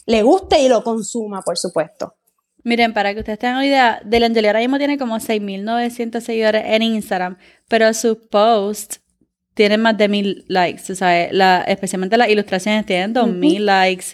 le 0.06 0.24
guste 0.24 0.62
y 0.62 0.70
lo 0.70 0.84
consuma, 0.84 1.42
por 1.42 1.58
supuesto. 1.58 2.14
Miren, 2.64 2.94
para 2.94 3.14
que 3.14 3.22
ustedes 3.22 3.40
tengan 3.40 3.58
una 3.58 3.66
idea, 3.66 4.02
Del 4.04 4.24
Angeli 4.26 4.48
ahora 4.48 4.60
mismo 4.60 4.78
tiene 4.78 4.98
como 4.98 5.16
6.900 5.16 6.20
seguidores 6.20 6.64
en 6.66 6.82
Instagram, 6.82 7.38
pero 7.70 7.94
sus 7.94 8.18
posts 8.30 9.02
tienen 9.58 9.82
más 9.82 9.98
de 9.98 10.08
1.000 10.08 10.46
likes, 10.48 10.94
o 10.94 10.96
sea, 10.96 11.30
la, 11.32 11.64
especialmente 11.64 12.16
las 12.16 12.30
ilustraciones 12.30 12.86
tienen 12.86 13.16
2.000 13.16 13.60
likes. 13.60 14.06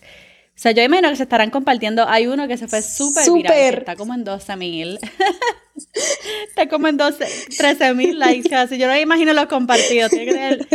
O 0.55 0.59
sea, 0.63 0.71
yo 0.71 0.81
imagino 0.81 1.09
que 1.09 1.17
se 1.17 1.23
estarán 1.23 1.49
compartiendo. 1.49 2.07
Hay 2.07 2.27
uno 2.27 2.47
que 2.47 2.57
se 2.57 2.69
fue 2.69 2.81
súper 2.81 3.29
viral, 3.29 3.79
está 3.79 3.97
como 3.97 4.13
en 4.13 4.25
12.000. 4.25 4.99
Está 6.47 6.69
como 6.69 6.87
en 6.87 6.97
12, 6.97 7.25
13 7.57 7.95
mil 7.95 8.19
likes 8.19 8.47
casi. 8.47 8.77
Yo 8.77 8.85
no 8.85 8.93
me 8.93 9.01
imagino 9.01 9.33
los 9.33 9.47
compartidos. 9.47 10.11
Tiene 10.11 10.25
que 10.25 10.31
tener 10.31 10.67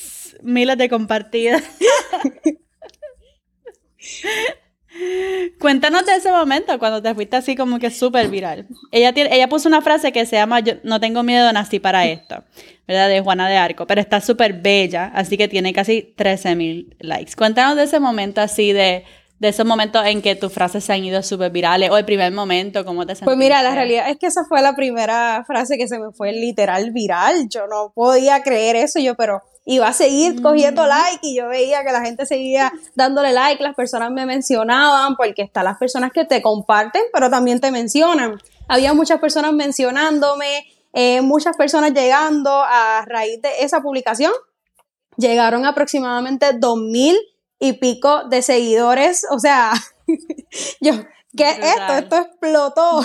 miles 0.42 0.76
de 0.76 0.88
compartidas. 0.88 1.62
Cuéntanos 5.58 6.06
de 6.06 6.14
ese 6.16 6.30
momento 6.30 6.78
cuando 6.78 7.02
te 7.02 7.14
fuiste 7.14 7.36
así 7.36 7.56
como 7.56 7.78
que 7.78 7.90
súper 7.90 8.28
viral. 8.28 8.66
Ella, 8.90 9.12
tiene, 9.12 9.34
ella 9.34 9.48
puso 9.48 9.68
una 9.68 9.80
frase 9.82 10.12
que 10.12 10.26
se 10.26 10.36
llama 10.36 10.60
Yo 10.60 10.74
no 10.82 11.00
tengo 11.00 11.22
miedo, 11.22 11.52
nací 11.52 11.80
para 11.80 12.06
esto, 12.06 12.42
¿verdad? 12.86 13.08
De 13.08 13.20
Juana 13.20 13.48
de 13.48 13.56
Arco, 13.56 13.86
pero 13.86 14.00
está 14.00 14.20
súper 14.20 14.54
bella, 14.54 15.10
así 15.14 15.36
que 15.36 15.48
tiene 15.48 15.72
casi 15.72 16.02
13 16.02 16.56
mil 16.56 16.96
likes. 16.98 17.32
Cuéntanos 17.36 17.76
de 17.76 17.84
ese 17.84 18.00
momento 18.00 18.40
así 18.40 18.72
de 18.72 19.04
de 19.40 19.48
esos 19.48 19.64
momentos 19.64 20.04
en 20.04 20.20
que 20.20 20.36
tus 20.36 20.52
frases 20.52 20.84
se 20.84 20.92
han 20.92 21.02
ido 21.02 21.22
súper 21.22 21.50
virales 21.50 21.90
o 21.90 21.96
el 21.96 22.04
primer 22.04 22.30
momento, 22.30 22.84
¿cómo 22.84 23.06
te 23.06 23.14
sentiste? 23.14 23.24
Pues 23.24 23.38
mira, 23.38 23.62
la 23.62 23.74
realidad 23.74 24.10
es 24.10 24.18
que 24.18 24.26
esa 24.26 24.44
fue 24.44 24.60
la 24.60 24.74
primera 24.74 25.42
frase 25.46 25.78
que 25.78 25.88
se 25.88 25.98
me 25.98 26.12
fue 26.12 26.32
literal 26.32 26.90
viral. 26.90 27.48
Yo 27.48 27.66
no 27.66 27.90
podía 27.94 28.42
creer 28.42 28.76
eso, 28.76 29.00
yo, 29.00 29.14
pero 29.14 29.40
iba 29.70 29.86
a 29.86 29.92
seguir 29.92 30.40
mm. 30.40 30.42
cogiendo 30.42 30.84
like 30.84 31.20
y 31.22 31.36
yo 31.36 31.46
veía 31.46 31.84
que 31.84 31.92
la 31.92 32.00
gente 32.00 32.26
seguía 32.26 32.72
dándole 32.96 33.32
like, 33.32 33.62
las 33.62 33.76
personas 33.76 34.10
me 34.10 34.26
mencionaban, 34.26 35.14
porque 35.14 35.42
están 35.42 35.64
las 35.64 35.78
personas 35.78 36.10
que 36.12 36.24
te 36.24 36.42
comparten, 36.42 37.02
pero 37.12 37.30
también 37.30 37.60
te 37.60 37.70
mencionan. 37.70 38.40
Había 38.66 38.94
muchas 38.94 39.20
personas 39.20 39.52
mencionándome, 39.52 40.66
eh, 40.92 41.20
muchas 41.20 41.56
personas 41.56 41.92
llegando 41.92 42.50
a 42.50 43.04
raíz 43.06 43.40
de 43.42 43.48
esa 43.60 43.80
publicación. 43.80 44.32
Llegaron 45.16 45.64
aproximadamente 45.64 46.52
2000 46.52 47.16
y 47.60 47.74
pico 47.74 48.24
de 48.24 48.42
seguidores. 48.42 49.24
O 49.30 49.38
sea, 49.38 49.72
yo, 50.80 50.94
¿qué 51.36 51.48
es 51.48 51.58
esto? 51.58 51.92
Esto 51.96 52.16
explotó. 52.16 53.04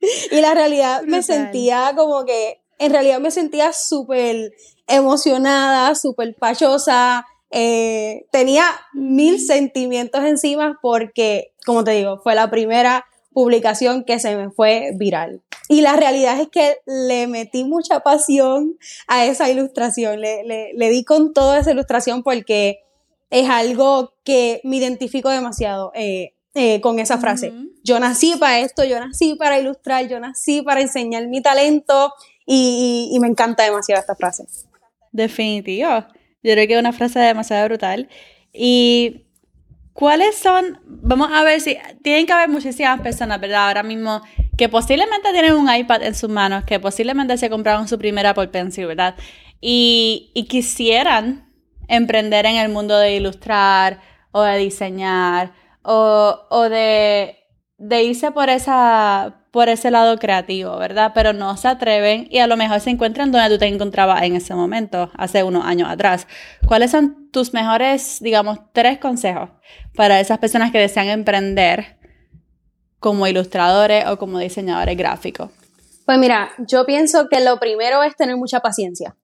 y 0.30 0.40
la 0.40 0.54
realidad 0.54 1.02
me 1.02 1.22
sentía 1.22 1.92
como 1.94 2.24
que, 2.24 2.62
en 2.78 2.92
realidad 2.92 3.20
me 3.20 3.30
sentía 3.30 3.74
súper 3.74 4.52
emocionada, 4.92 5.94
súper 5.94 6.34
pachosa. 6.34 7.26
Eh, 7.50 8.26
tenía 8.30 8.64
mil 8.94 9.38
sentimientos 9.40 10.24
encima 10.24 10.78
porque, 10.80 11.52
como 11.66 11.84
te 11.84 11.92
digo, 11.92 12.20
fue 12.22 12.34
la 12.34 12.50
primera 12.50 13.04
publicación 13.32 14.04
que 14.04 14.18
se 14.18 14.36
me 14.36 14.50
fue 14.50 14.92
viral. 14.94 15.42
Y 15.68 15.80
la 15.80 15.96
realidad 15.96 16.40
es 16.40 16.48
que 16.48 16.78
le 16.86 17.26
metí 17.26 17.64
mucha 17.64 18.00
pasión 18.00 18.76
a 19.06 19.24
esa 19.24 19.48
ilustración, 19.48 20.20
le, 20.20 20.44
le, 20.44 20.72
le 20.74 20.90
di 20.90 21.04
con 21.04 21.32
toda 21.32 21.58
esa 21.58 21.72
ilustración 21.72 22.22
porque 22.22 22.80
es 23.32 23.48
algo 23.48 24.12
que 24.24 24.60
me 24.62 24.76
identifico 24.76 25.30
demasiado 25.30 25.90
eh, 25.94 26.34
eh, 26.54 26.82
con 26.82 26.98
esa 26.98 27.16
frase. 27.16 27.50
Yo 27.82 27.98
nací 27.98 28.36
para 28.36 28.60
esto, 28.60 28.84
yo 28.84 29.00
nací 29.00 29.36
para 29.36 29.58
ilustrar, 29.58 30.06
yo 30.06 30.20
nací 30.20 30.60
para 30.60 30.82
enseñar 30.82 31.26
mi 31.28 31.40
talento 31.40 32.12
y, 32.44 33.16
me 33.22 33.28
encanta 33.28 33.62
demasiado 33.62 34.02
esta 34.02 34.14
frase. 34.14 34.44
Definitivo. 35.12 36.06
Yo 36.42 36.52
creo 36.52 36.66
que 36.66 36.74
es 36.74 36.80
una 36.80 36.92
frase 36.92 37.20
demasiado 37.20 37.66
brutal. 37.66 38.08
Y 38.52 39.26
¿cuáles 39.92 40.36
son? 40.36 40.80
Vamos 40.84 41.28
a 41.32 41.44
ver 41.44 41.60
si 41.60 41.76
tienen 42.02 42.26
que 42.26 42.32
haber 42.32 42.48
muchísimas 42.48 43.00
personas, 43.00 43.40
¿verdad? 43.40 43.68
Ahora 43.68 43.82
mismo 43.82 44.22
que 44.56 44.68
posiblemente 44.68 45.32
tienen 45.32 45.54
un 45.54 45.72
iPad 45.72 46.02
en 46.02 46.14
sus 46.14 46.28
manos, 46.28 46.64
que 46.64 46.80
posiblemente 46.80 47.36
se 47.38 47.48
compraron 47.48 47.88
su 47.88 47.98
primera 47.98 48.30
Apple 48.30 48.48
Pencil, 48.48 48.86
¿verdad? 48.86 49.14
Y, 49.60 50.32
y 50.34 50.44
quisieran 50.44 51.52
emprender 51.88 52.46
en 52.46 52.56
el 52.56 52.70
mundo 52.70 52.98
de 52.98 53.16
ilustrar 53.16 54.00
o 54.32 54.42
de 54.42 54.58
diseñar 54.58 55.52
o, 55.82 56.46
o 56.50 56.68
de, 56.68 57.36
de, 57.78 58.02
irse 58.02 58.30
por, 58.30 58.48
esa, 58.48 59.41
por 59.52 59.68
ese 59.68 59.90
lado 59.90 60.18
creativo, 60.18 60.78
¿verdad? 60.78 61.12
Pero 61.14 61.34
no 61.34 61.56
se 61.58 61.68
atreven 61.68 62.26
y 62.30 62.38
a 62.38 62.46
lo 62.46 62.56
mejor 62.56 62.80
se 62.80 62.88
encuentran 62.88 63.30
donde 63.30 63.50
tú 63.50 63.58
te 63.58 63.66
encontrabas 63.66 64.22
en 64.22 64.34
ese 64.34 64.54
momento, 64.54 65.10
hace 65.14 65.44
unos 65.44 65.64
años 65.66 65.90
atrás. 65.90 66.26
¿Cuáles 66.66 66.90
son 66.90 67.30
tus 67.30 67.52
mejores, 67.52 68.18
digamos, 68.20 68.58
tres 68.72 68.98
consejos 68.98 69.50
para 69.94 70.20
esas 70.20 70.38
personas 70.38 70.72
que 70.72 70.78
desean 70.78 71.08
emprender 71.08 71.98
como 72.98 73.26
ilustradores 73.26 74.06
o 74.06 74.16
como 74.16 74.38
diseñadores 74.38 74.96
gráficos? 74.96 75.50
Pues 76.06 76.18
mira, 76.18 76.50
yo 76.58 76.86
pienso 76.86 77.28
que 77.28 77.40
lo 77.40 77.60
primero 77.60 78.02
es 78.02 78.16
tener 78.16 78.38
mucha 78.38 78.60
paciencia, 78.60 79.16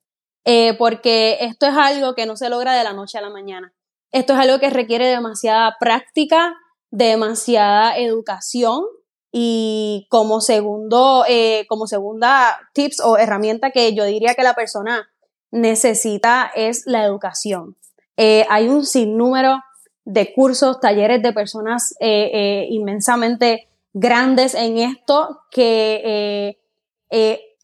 eh, 0.44 0.74
porque 0.74 1.38
esto 1.40 1.66
es 1.66 1.74
algo 1.74 2.14
que 2.14 2.26
no 2.26 2.36
se 2.36 2.50
logra 2.50 2.74
de 2.74 2.84
la 2.84 2.92
noche 2.92 3.16
a 3.16 3.22
la 3.22 3.30
mañana. 3.30 3.72
Esto 4.12 4.34
es 4.34 4.40
algo 4.40 4.58
que 4.58 4.68
requiere 4.68 5.06
demasiada 5.06 5.76
práctica, 5.80 6.54
demasiada 6.90 7.96
educación 7.96 8.82
y 9.30 10.06
como 10.10 10.40
segundo, 10.40 11.24
eh, 11.28 11.66
como 11.68 11.86
segunda 11.86 12.58
tips 12.72 13.00
o 13.00 13.18
herramienta 13.18 13.70
que 13.70 13.94
yo 13.94 14.04
diría 14.04 14.34
que 14.34 14.42
la 14.42 14.54
persona 14.54 15.08
necesita 15.50 16.50
es 16.54 16.86
la 16.86 17.04
educación. 17.04 17.76
Eh, 18.16 18.46
hay 18.48 18.68
un 18.68 18.84
sinnúmero 18.84 19.62
de 20.04 20.32
cursos, 20.32 20.80
talleres 20.80 21.22
de 21.22 21.32
personas 21.32 21.94
eh, 22.00 22.66
inmensamente 22.70 23.68
grandes 23.92 24.54
en 24.54 24.78
esto 24.78 25.42
que 25.50 26.56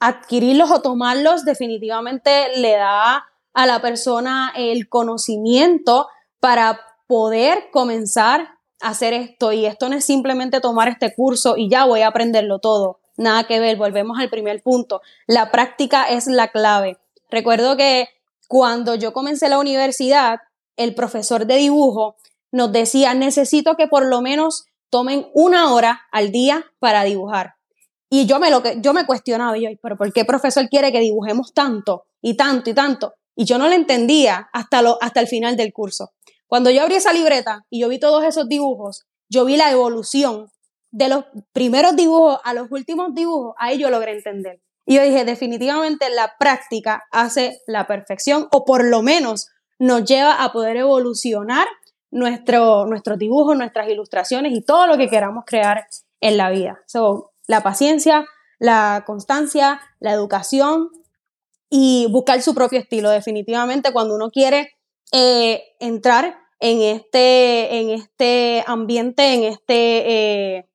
adquirirlos 0.00 0.70
o 0.70 0.82
tomarlos 0.82 1.44
definitivamente 1.44 2.58
le 2.58 2.72
da 2.72 3.24
a 3.54 3.66
la 3.66 3.80
persona 3.80 4.52
el 4.54 4.88
conocimiento 4.88 6.08
para 6.40 6.80
poder 7.06 7.70
comenzar 7.70 8.53
hacer 8.84 9.12
esto. 9.12 9.52
Y 9.52 9.66
esto 9.66 9.88
no 9.88 9.96
es 9.96 10.04
simplemente 10.04 10.60
tomar 10.60 10.88
este 10.88 11.14
curso 11.14 11.56
y 11.56 11.68
ya 11.68 11.84
voy 11.84 12.02
a 12.02 12.08
aprenderlo 12.08 12.58
todo. 12.58 13.00
Nada 13.16 13.44
que 13.44 13.60
ver, 13.60 13.76
volvemos 13.76 14.18
al 14.18 14.30
primer 14.30 14.62
punto. 14.62 15.00
La 15.26 15.50
práctica 15.50 16.04
es 16.04 16.26
la 16.26 16.48
clave. 16.48 16.98
Recuerdo 17.30 17.76
que 17.76 18.08
cuando 18.48 18.94
yo 18.94 19.12
comencé 19.12 19.48
la 19.48 19.58
universidad, 19.58 20.40
el 20.76 20.94
profesor 20.94 21.46
de 21.46 21.56
dibujo 21.56 22.16
nos 22.52 22.72
decía, 22.72 23.14
necesito 23.14 23.74
que 23.76 23.88
por 23.88 24.04
lo 24.06 24.20
menos 24.20 24.66
tomen 24.90 25.26
una 25.34 25.72
hora 25.72 26.02
al 26.12 26.30
día 26.30 26.66
para 26.78 27.04
dibujar. 27.04 27.54
Y 28.10 28.26
yo 28.26 28.38
me 28.38 28.50
lo 28.50 28.62
que 28.62 28.76
yo 28.80 28.92
me 28.92 29.06
cuestionaba, 29.06 29.56
yo, 29.58 29.68
pero 29.82 29.96
¿por 29.96 30.12
qué 30.12 30.24
profesor 30.24 30.68
quiere 30.68 30.92
que 30.92 31.00
dibujemos 31.00 31.52
tanto 31.52 32.04
y 32.20 32.36
tanto 32.36 32.70
y 32.70 32.74
tanto? 32.74 33.14
Y 33.34 33.44
yo 33.44 33.58
no 33.58 33.66
lo 33.66 33.74
entendía 33.74 34.48
hasta, 34.52 34.82
lo, 34.82 34.98
hasta 35.00 35.20
el 35.20 35.26
final 35.26 35.56
del 35.56 35.72
curso. 35.72 36.12
Cuando 36.46 36.70
yo 36.70 36.82
abrí 36.82 36.94
esa 36.94 37.12
libreta 37.12 37.64
y 37.70 37.80
yo 37.80 37.88
vi 37.88 37.98
todos 37.98 38.24
esos 38.24 38.48
dibujos, 38.48 39.06
yo 39.28 39.44
vi 39.44 39.56
la 39.56 39.70
evolución 39.70 40.50
de 40.90 41.08
los 41.08 41.24
primeros 41.52 41.96
dibujos 41.96 42.38
a 42.44 42.54
los 42.54 42.70
últimos 42.70 43.14
dibujos, 43.14 43.54
ahí 43.58 43.78
yo 43.78 43.90
logré 43.90 44.12
entender. 44.12 44.60
Y 44.86 44.96
yo 44.96 45.02
dije, 45.02 45.24
definitivamente 45.24 46.10
la 46.10 46.34
práctica 46.38 47.04
hace 47.10 47.60
la 47.66 47.86
perfección 47.86 48.48
o 48.52 48.64
por 48.64 48.84
lo 48.84 49.02
menos 49.02 49.48
nos 49.78 50.04
lleva 50.04 50.44
a 50.44 50.52
poder 50.52 50.76
evolucionar 50.76 51.66
nuestro, 52.10 52.86
nuestros 52.86 53.18
dibujos, 53.18 53.56
nuestras 53.56 53.88
ilustraciones 53.88 54.52
y 54.54 54.62
todo 54.62 54.86
lo 54.86 54.96
que 54.96 55.08
queramos 55.08 55.44
crear 55.46 55.86
en 56.20 56.36
la 56.36 56.50
vida. 56.50 56.80
So, 56.86 57.32
la 57.46 57.62
paciencia, 57.62 58.26
la 58.58 59.02
constancia, 59.06 59.80
la 59.98 60.12
educación 60.12 60.90
y 61.68 62.06
buscar 62.10 62.40
su 62.40 62.54
propio 62.54 62.78
estilo. 62.78 63.10
Definitivamente 63.10 63.92
cuando 63.92 64.14
uno 64.14 64.30
quiere 64.30 64.70
eh, 65.16 65.76
entrar 65.78 66.40
en 66.58 66.82
este, 66.82 67.76
en 67.78 67.90
este 67.90 68.64
ambiente, 68.66 69.32
en 69.32 69.44
este 69.44 70.56
eh, 70.56 70.68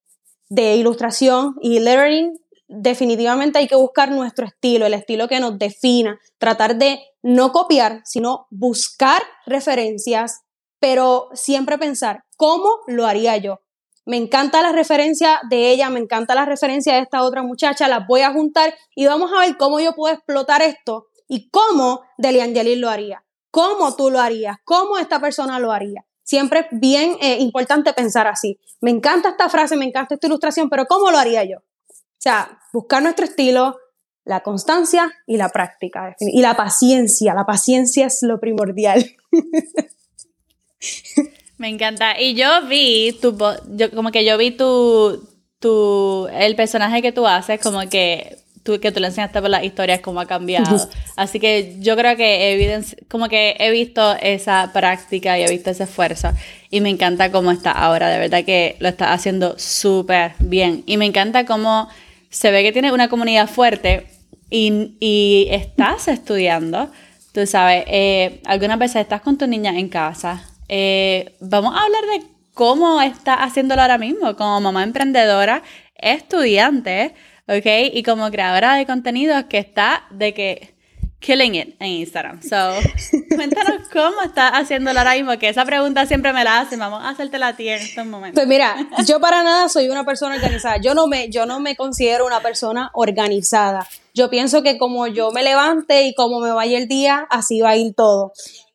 de 0.47 0.75
ilustración 0.77 1.55
y 1.61 1.79
lettering, 1.79 2.39
definitivamente 2.69 3.59
hay 3.59 3.67
que 3.67 3.75
buscar 3.75 4.11
nuestro 4.11 4.45
estilo, 4.45 4.85
el 4.85 4.93
estilo 4.93 5.27
que 5.27 5.41
nos 5.41 5.59
defina, 5.59 6.17
tratar 6.37 6.77
de 6.77 7.01
no 7.21 7.51
copiar, 7.51 7.99
sino 8.05 8.47
buscar 8.49 9.21
referencias, 9.45 10.43
pero 10.79 11.27
siempre 11.33 11.77
pensar, 11.77 12.23
¿cómo 12.37 12.69
lo 12.87 13.05
haría 13.07 13.35
yo? 13.35 13.59
Me 14.05 14.15
encanta 14.15 14.61
la 14.61 14.71
referencia 14.71 15.41
de 15.49 15.69
ella, 15.69 15.89
me 15.89 15.99
encanta 15.99 16.33
la 16.33 16.45
referencia 16.45 16.93
de 16.93 17.01
esta 17.01 17.23
otra 17.23 17.43
muchacha, 17.43 17.89
las 17.89 18.07
voy 18.07 18.21
a 18.21 18.31
juntar 18.31 18.73
y 18.95 19.05
vamos 19.05 19.31
a 19.35 19.41
ver 19.41 19.57
cómo 19.57 19.81
yo 19.81 19.93
puedo 19.95 20.15
explotar 20.15 20.61
esto 20.61 21.07
y 21.27 21.49
cómo 21.49 22.03
Deliangelis 22.17 22.77
lo 22.77 22.89
haría 22.89 23.25
cómo 23.51 23.95
tú 23.95 24.09
lo 24.09 24.19
harías, 24.19 24.57
cómo 24.63 24.97
esta 24.97 25.19
persona 25.19 25.59
lo 25.59 25.71
haría. 25.71 26.05
Siempre 26.23 26.59
es 26.59 26.65
bien 26.71 27.17
eh, 27.21 27.37
importante 27.39 27.93
pensar 27.93 28.27
así. 28.27 28.59
Me 28.81 28.91
encanta 28.91 29.29
esta 29.29 29.49
frase, 29.49 29.75
me 29.75 29.85
encanta 29.85 30.15
esta 30.15 30.27
ilustración, 30.27 30.69
pero 30.69 30.85
¿cómo 30.85 31.09
lo 31.09 31.17
haría 31.17 31.43
yo? 31.43 31.57
O 31.57 32.21
sea, 32.21 32.59
buscar 32.71 33.01
nuestro 33.01 33.25
estilo, 33.25 33.77
la 34.25 34.41
constancia 34.41 35.11
y 35.25 35.37
la 35.37 35.49
práctica. 35.49 36.15
Y 36.19 36.41
la 36.41 36.55
paciencia. 36.55 37.33
La 37.33 37.45
paciencia 37.45 38.07
es 38.07 38.19
lo 38.21 38.39
primordial. 38.39 39.05
Me 41.57 41.69
encanta. 41.69 42.19
Y 42.19 42.35
yo 42.35 42.67
vi 42.67 43.17
tu, 43.19 43.35
yo, 43.69 43.89
como 43.91 44.11
que 44.11 44.23
yo 44.23 44.37
vi 44.37 44.51
tu, 44.51 45.27
tu, 45.59 46.27
el 46.27 46.55
personaje 46.55 47.01
que 47.01 47.11
tú 47.11 47.25
haces, 47.25 47.59
como 47.59 47.89
que 47.89 48.37
que 48.79 48.91
tú 48.91 48.99
le 48.99 49.07
enseñaste 49.07 49.41
por 49.41 49.49
las 49.49 49.63
historias 49.63 50.01
cómo 50.01 50.19
ha 50.19 50.25
cambiado. 50.25 50.77
Así 51.15 51.39
que 51.39 51.77
yo 51.79 51.95
creo 51.95 52.15
que 52.15 52.83
como 53.07 53.27
que 53.29 53.55
he 53.59 53.71
visto 53.71 54.15
esa 54.21 54.71
práctica 54.73 55.39
y 55.39 55.43
he 55.43 55.49
visto 55.49 55.69
ese 55.71 55.83
esfuerzo. 55.83 56.29
Y 56.69 56.81
me 56.81 56.89
encanta 56.89 57.31
cómo 57.31 57.51
está 57.51 57.71
ahora, 57.71 58.09
de 58.09 58.19
verdad 58.19 58.43
que 58.43 58.75
lo 58.79 58.89
está 58.89 59.13
haciendo 59.13 59.57
súper 59.57 60.33
bien. 60.39 60.83
Y 60.85 60.97
me 60.97 61.05
encanta 61.05 61.45
cómo 61.45 61.89
se 62.29 62.51
ve 62.51 62.61
que 62.63 62.71
tiene 62.71 62.91
una 62.91 63.09
comunidad 63.09 63.49
fuerte 63.49 64.05
y, 64.49 64.95
y 64.99 65.47
estás 65.51 66.07
estudiando, 66.07 66.91
tú 67.33 67.45
sabes, 67.47 67.83
eh, 67.87 68.41
algunas 68.45 68.77
veces 68.79 68.97
estás 68.97 69.21
con 69.21 69.37
tu 69.37 69.47
niña 69.47 69.77
en 69.77 69.89
casa, 69.89 70.43
eh, 70.67 71.35
vamos 71.39 71.75
a 71.75 71.83
hablar 71.83 72.03
de 72.13 72.27
cómo 72.53 73.01
está 73.01 73.35
haciéndolo 73.35 73.81
ahora 73.81 73.97
mismo 73.97 74.35
como 74.35 74.61
mamá 74.61 74.83
emprendedora, 74.83 75.63
estudiante, 75.95 77.13
¿ok? 77.49 77.91
Y 77.93 78.03
como 78.03 78.29
creadora 78.29 78.75
de 78.75 78.85
contenidos 78.85 79.45
que 79.45 79.57
está 79.57 80.05
de 80.11 80.33
que 80.33 80.75
killing 81.19 81.55
it 81.55 81.75
en 81.79 81.87
Instagram. 81.87 82.41
So, 82.41 82.75
cuéntanos 83.35 83.89
cómo 83.91 84.21
estás 84.21 84.51
haciendo 84.53 84.91
ahora 84.91 85.15
mismo, 85.15 85.37
que 85.37 85.49
esa 85.49 85.65
pregunta 85.65 86.05
siempre 86.05 86.31
me 86.31 86.43
la 86.43 86.61
hacen, 86.61 86.79
vamos 86.79 87.03
a 87.03 87.09
hacerte 87.09 87.39
la 87.39 87.55
tía 87.55 87.75
en 87.75 87.81
estos 87.81 88.05
momentos. 88.05 88.39
Pues 88.39 88.47
mira, 88.47 88.75
yo 89.05 89.19
para 89.19 89.43
nada 89.43 89.67
soy 89.67 89.89
una 89.89 90.05
persona 90.05 90.35
organizada, 90.35 90.77
yo 90.77 90.93
no 90.93 91.07
me, 91.07 91.29
yo 91.29 91.45
no 91.45 91.59
me 91.59 91.75
considero 91.75 92.25
una 92.25 92.39
persona 92.39 92.91
organizada. 92.93 93.87
Yo 94.13 94.29
pienso 94.29 94.63
que 94.63 94.77
como 94.77 95.07
yo 95.07 95.31
me 95.31 95.43
levante 95.43 96.03
y 96.03 96.13
como 96.13 96.39
me 96.39 96.51
vaya 96.51 96.77
el 96.77 96.87
día, 96.87 97.27
así 97.29 97.61
va 97.61 97.71
a 97.71 97.77
ir 97.77 97.93
todo. 97.95 98.31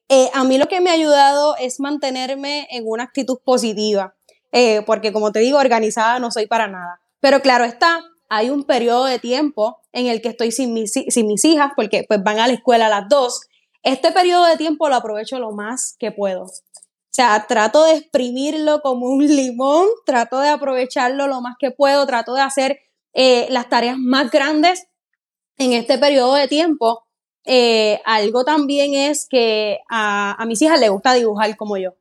Eh, 0.09 0.29
a 0.35 0.45
mí 0.45 0.59
lo 0.59 0.69
que 0.69 0.81
me 0.81 0.91
ha 0.91 0.95
ayudado 0.95 1.57
es 1.57 1.81
mantenerme 1.81 2.67
en 2.71 2.85
una 2.87 3.05
actitud 3.05 3.39
positiva, 3.43 4.15
eh, 4.53 4.83
porque 4.85 5.13
como 5.13 5.33
te 5.33 5.39
digo, 5.39 5.59
organizada 5.59 6.19
no 6.19 6.31
soy 6.31 6.47
para 6.47 6.69
nada. 6.69 7.01
Pero 7.21 7.41
claro 7.41 7.65
está, 7.65 8.03
hay 8.37 8.51
un 8.51 8.65
periodo 8.65 9.05
de 9.05 9.19
tiempo 9.19 9.79
en 9.93 10.07
el 10.07 10.21
que 10.21 10.29
estoy 10.29 10.51
sin 10.51 10.73
mis, 10.73 10.93
sin 10.93 11.27
mis 11.27 11.45
hijas, 11.45 11.73
porque 11.77 12.05
pues 12.07 12.23
van 12.23 12.39
a 12.39 12.47
la 12.47 12.55
escuela 12.55 12.87
a 12.87 12.91
las 12.91 13.09
dos. 13.09 13.43
Este 13.83 14.13
periodo 14.13 14.45
de 14.47 14.57
tiempo 14.57 14.89
lo 14.89 14.97
aprovecho 14.97 15.39
lo 15.39 15.53
más 15.53 15.95
que 15.99 16.11
puedo. 16.11 16.45
O 16.45 17.17
sea, 17.17 17.47
trato 17.47 17.85
de 17.85 17.95
exprimirlo 17.95 18.81
como 18.81 19.07
un 19.07 19.25
limón, 19.25 19.87
trato 20.05 20.41
de 20.41 20.49
aprovecharlo 20.49 21.29
lo 21.29 21.41
más 21.41 21.55
que 21.59 21.71
puedo, 21.71 22.05
trato 22.07 22.35
de 22.35 22.41
hacer 22.41 22.81
eh, 23.13 23.47
las 23.51 23.69
tareas 23.69 23.99
más 23.99 24.31
grandes 24.31 24.87
en 25.57 25.73
este 25.73 25.99
periodo 25.99 26.35
de 26.35 26.49
tiempo. 26.49 27.05
Eh, 27.45 28.01
algo 28.05 28.45
también 28.45 28.95
es 28.95 29.29
que 29.29 29.79
a, 29.89 30.35
a 30.43 30.47
mis 30.47 30.61
hijas 30.63 30.81
les 30.81 30.91
gusta 30.91 31.13
dibujar 31.13 31.57
como 31.57 31.77
yo 31.77 31.95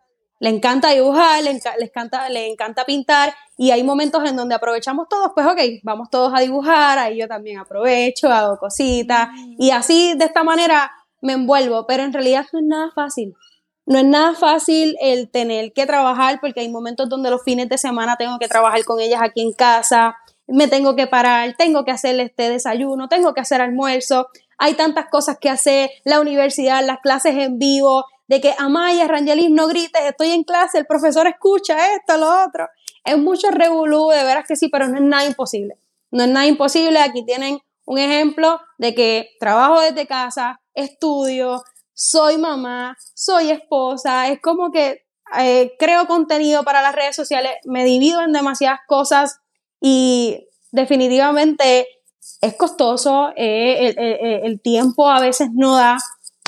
le 0.44 0.50
encanta 0.50 0.90
dibujar, 0.90 1.42
le, 1.42 1.52
encanta, 1.52 2.28
le 2.28 2.48
encanta 2.50 2.84
pintar 2.84 3.34
y 3.56 3.72
hay 3.72 3.82
momentos 3.82 4.30
en 4.30 4.36
donde 4.36 4.56
aprovechamos 4.56 5.08
todos, 5.08 5.32
pues 5.34 5.48
ok, 5.48 5.58
vamos 5.84 6.10
todos 6.10 6.34
a 6.36 6.42
dibujar, 6.42 7.00
ahí 7.00 7.18
yo 7.18 7.30
también 7.30 7.60
aprovecho, 7.60 8.28
hago 8.28 8.58
cositas 8.58 9.30
y 9.58 9.72
así 9.72 10.16
de 10.18 10.26
esta 10.26 10.44
manera 10.44 10.92
me 11.22 11.32
envuelvo, 11.32 11.88
pero 11.88 12.04
en 12.04 12.12
realidad 12.12 12.46
no 12.52 12.60
es 12.60 12.66
nada 12.66 12.92
fácil. 12.94 13.34
no 13.86 14.00
es 14.00 14.04
nada 14.04 14.34
fácil 14.34 14.98
el 15.00 15.32
tener 15.32 15.72
que 15.72 15.86
trabajar 15.86 16.40
porque 16.42 16.60
hay 16.60 16.68
momentos 16.68 17.08
donde 17.08 17.30
los 17.30 17.42
fines 17.42 17.70
de 17.70 17.78
semana 17.78 18.18
tengo 18.18 18.38
que 18.38 18.50
trabajar 18.50 18.84
con 18.84 19.00
ellas 19.00 19.22
aquí 19.24 19.40
en 19.40 19.54
casa, 19.54 20.18
me 20.46 20.68
tengo 20.68 20.98
que 20.98 21.08
parar, 21.08 21.56
tengo 21.58 21.86
que 21.86 21.92
hacer 21.92 22.20
este 22.20 22.50
desayuno, 22.50 23.08
tengo 23.08 23.34
que 23.34 23.40
hacer 23.40 23.62
almuerzo, 23.62 24.28
hay 24.58 24.74
tantas 24.74 25.06
cosas 25.10 25.38
que 25.40 25.50
hacer, 25.50 25.90
la 26.04 26.20
universidad, 26.20 26.86
las 26.86 27.00
clases 27.00 27.36
en 27.36 27.60
vivo, 27.60 28.04
de 28.34 28.42
que 28.42 28.56
Amaya, 28.58 29.08
Rangelis, 29.08 29.52
no 29.52 29.68
grites, 29.68 30.02
estoy 30.04 30.32
en 30.32 30.44
clase, 30.44 30.80
el 30.80 30.86
profesor 30.86 31.28
escucha 31.28 31.94
esto, 31.94 32.18
lo 32.18 32.46
otro. 32.46 32.68
Es 33.06 33.18
mucho 33.18 33.52
revolú, 33.52 34.10
de 34.10 34.24
veras 34.24 34.46
que 34.48 34.56
sí, 34.56 34.70
pero 34.70 34.88
no 34.88 34.98
es 34.98 35.04
nada 35.04 35.26
imposible. 35.26 35.78
No 36.10 36.24
es 36.24 36.30
nada 36.30 36.48
imposible. 36.48 37.00
Aquí 37.00 37.24
tienen 37.26 37.60
un 37.86 37.98
ejemplo 38.00 38.60
de 38.80 38.96
que 38.96 39.30
trabajo 39.40 39.82
desde 39.82 40.08
casa, 40.08 40.62
estudio, 40.74 41.64
soy 41.94 42.38
mamá, 42.38 42.98
soy 43.14 43.52
esposa, 43.52 44.28
es 44.30 44.42
como 44.42 44.72
que 44.72 45.06
eh, 45.38 45.74
creo 45.78 46.08
contenido 46.08 46.64
para 46.64 46.82
las 46.82 46.96
redes 46.96 47.16
sociales, 47.16 47.52
me 47.66 47.86
divido 47.86 48.22
en 48.22 48.32
demasiadas 48.32 48.80
cosas 48.88 49.40
y 49.80 50.48
definitivamente 50.72 51.88
es 52.42 52.56
costoso, 52.56 53.32
eh, 53.36 53.94
el, 54.44 54.62
tiempo 54.62 55.10
a 55.10 55.20
veces 55.20 55.50
no 55.54 55.76
da, 55.76 55.98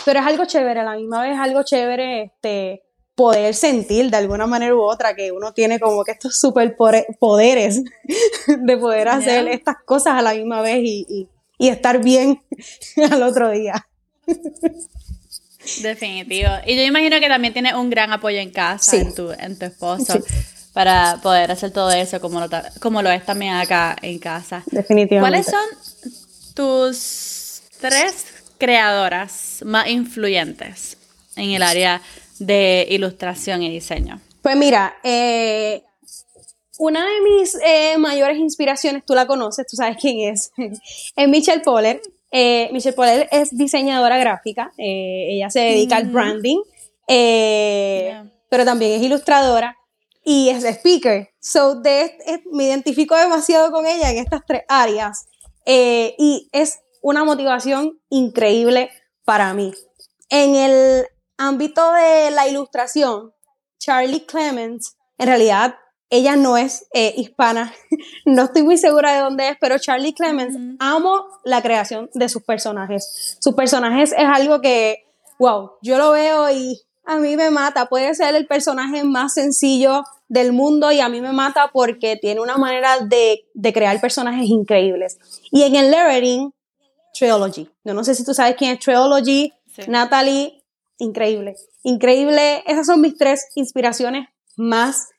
pero 0.06 0.20
es 0.20 0.26
algo 0.26 0.46
chévere, 0.46 0.80
a 0.80 0.84
la 0.84 0.96
misma 0.96 1.24
vez 1.24 1.34
es 1.34 1.40
algo 1.40 1.64
chévere 1.64 2.24
este, 2.24 2.84
poder 3.16 3.56
sentir 3.56 4.12
de 4.12 4.18
alguna 4.18 4.46
manera 4.46 4.76
u 4.76 4.82
otra 4.82 5.16
que 5.16 5.32
uno 5.32 5.52
tiene 5.52 5.80
como 5.80 6.04
que 6.04 6.12
estos 6.12 6.40
superpoderes 6.40 7.82
de 8.48 8.78
poder 8.78 9.08
hacer 9.08 9.48
estas 9.48 9.78
cosas 9.84 10.14
a 10.14 10.22
la 10.22 10.34
misma 10.36 10.62
vez 10.62 10.80
y, 10.84 11.28
estar 11.58 12.04
bien 12.04 12.44
al 13.12 13.24
otro 13.24 13.50
día. 13.50 13.88
Definitivo. 15.82 16.50
Y 16.68 16.76
yo 16.76 16.84
imagino 16.84 17.20
que 17.20 17.28
también 17.28 17.54
tiene 17.54 17.76
un 17.76 17.90
gran 17.90 18.12
apoyo 18.12 18.38
en 18.38 18.52
casa, 18.52 18.98
en, 18.98 19.16
tu, 19.16 19.32
en 19.32 19.58
tu 19.58 19.66
esposo, 19.66 20.22
para 20.74 21.20
poder 21.24 21.50
hacer 21.52 21.72
todo 21.72 21.92
eso 21.92 22.22
como 22.22 22.42
lo, 22.42 22.48
como 22.80 23.02
lo 23.02 23.10
es 23.10 23.26
también 23.26 23.56
acá 23.56 23.96
en 24.02 24.20
casa. 24.20 24.64
Definitivamente. 24.68 25.20
¿Cuáles 25.20 25.46
son 25.48 26.54
tus 26.54 27.62
tres 27.80 28.35
creadoras 28.58 29.62
más 29.66 29.88
influyentes 29.88 30.98
en 31.36 31.52
el 31.52 31.64
área 31.64 32.02
de 32.40 32.88
ilustración 32.90 33.64
y 33.64 33.70
diseño? 33.70 34.20
Pues 34.42 34.56
mira, 34.58 34.98
eh, 35.04 35.84
una 36.78 37.06
de 37.06 37.22
mis 37.22 37.58
eh, 37.66 37.98
mayores 37.98 38.38
inspiraciones, 38.38 39.04
tú 39.06 39.14
la 39.14 39.26
conoces, 39.26 39.66
tú 39.68 39.76
sabes 39.76 39.98
quién 40.00 40.32
es, 40.32 40.52
es 41.16 41.28
Michelle 41.28 41.62
Poller. 41.62 42.02
Eh, 42.32 42.70
Michelle 42.72 42.96
Poller 42.96 43.28
es 43.32 43.56
diseñadora 43.58 44.18
gráfica, 44.18 44.72
ella 44.78 45.50
se 45.50 45.62
dedica 45.62 45.96
al 45.96 46.08
branding, 46.08 46.60
pero 47.08 48.66
también 48.66 48.92
es 48.94 49.02
ilustradora 49.04 49.78
y 50.24 50.50
es 50.50 50.66
speaker. 50.66 51.30
So, 51.40 51.76
de, 51.76 52.18
me 52.52 52.66
identifico 52.66 53.16
demasiado 53.16 53.72
con 53.72 53.86
ella 53.86 54.12
en 54.12 54.18
estas 54.18 54.42
tres 54.46 54.64
áreas 54.68 55.28
y 55.66 56.50
es 56.52 56.82
una 57.06 57.24
motivación 57.24 58.00
increíble 58.10 58.90
para 59.26 59.54
mí. 59.54 59.72
En 60.30 60.56
el 60.56 61.06
ámbito 61.38 61.94
de 61.94 62.32
la 62.32 62.48
ilustración, 62.48 63.32
Charlie 63.78 64.26
Clemens, 64.26 64.98
en 65.20 65.28
realidad 65.28 65.76
ella 66.10 66.36
no 66.36 66.58
es 66.58 66.88
eh, 66.96 67.14
hispana, 67.16 67.72
no 68.26 68.46
estoy 68.46 68.64
muy 68.64 68.78
segura 68.78 69.14
de 69.14 69.20
dónde 69.20 69.50
es, 69.50 69.58
pero 69.62 69.78
Charlie 69.78 70.16
Clemens, 70.16 70.58
amo 70.80 71.28
la 71.44 71.62
creación 71.62 72.10
de 72.16 72.28
sus 72.28 72.42
personajes. 72.42 73.38
Sus 73.40 73.54
personajes 73.54 74.12
es 74.12 74.26
algo 74.26 74.60
que, 74.60 75.06
wow, 75.38 75.74
yo 75.84 76.00
lo 76.00 76.10
veo 76.10 76.50
y 76.50 76.82
a 77.06 77.18
mí 77.18 77.38
me 77.38 77.52
mata. 77.52 77.86
Puede 77.86 78.16
ser 78.16 78.34
el 78.34 78.48
personaje 78.48 79.04
más 79.04 79.36
sencillo 79.36 80.02
del 80.28 80.54
mundo 80.54 80.92
y 80.92 81.02
a 81.02 81.10
mí 81.10 81.22
me 81.22 81.34
mata 81.34 81.70
porque 81.72 82.18
tiene 82.20 82.42
una 82.42 82.58
manera 82.58 82.98
de, 83.00 83.46
crear 83.74 84.02
personajes 84.02 84.48
increíbles. 84.48 85.20
Y 85.52 85.64
en 85.64 85.76
el 85.76 85.92
lettering, 85.92 86.52
Trilogy. 87.18 87.70
Yo 87.84 87.94
no 87.94 88.04
sé 88.04 88.16
si 88.16 88.26
tú 88.26 88.34
sabes 88.34 88.56
quién 88.58 88.74
es 88.74 88.80
Trilogy. 88.80 89.54
Natalie 89.88 90.64
increíble, 90.98 91.56
increíble. 91.84 92.64
Esas 92.66 92.88
son 92.88 93.02
mis 93.02 93.18
tres 93.18 93.48
inspiraciones 93.56 94.28
más, 94.56 95.10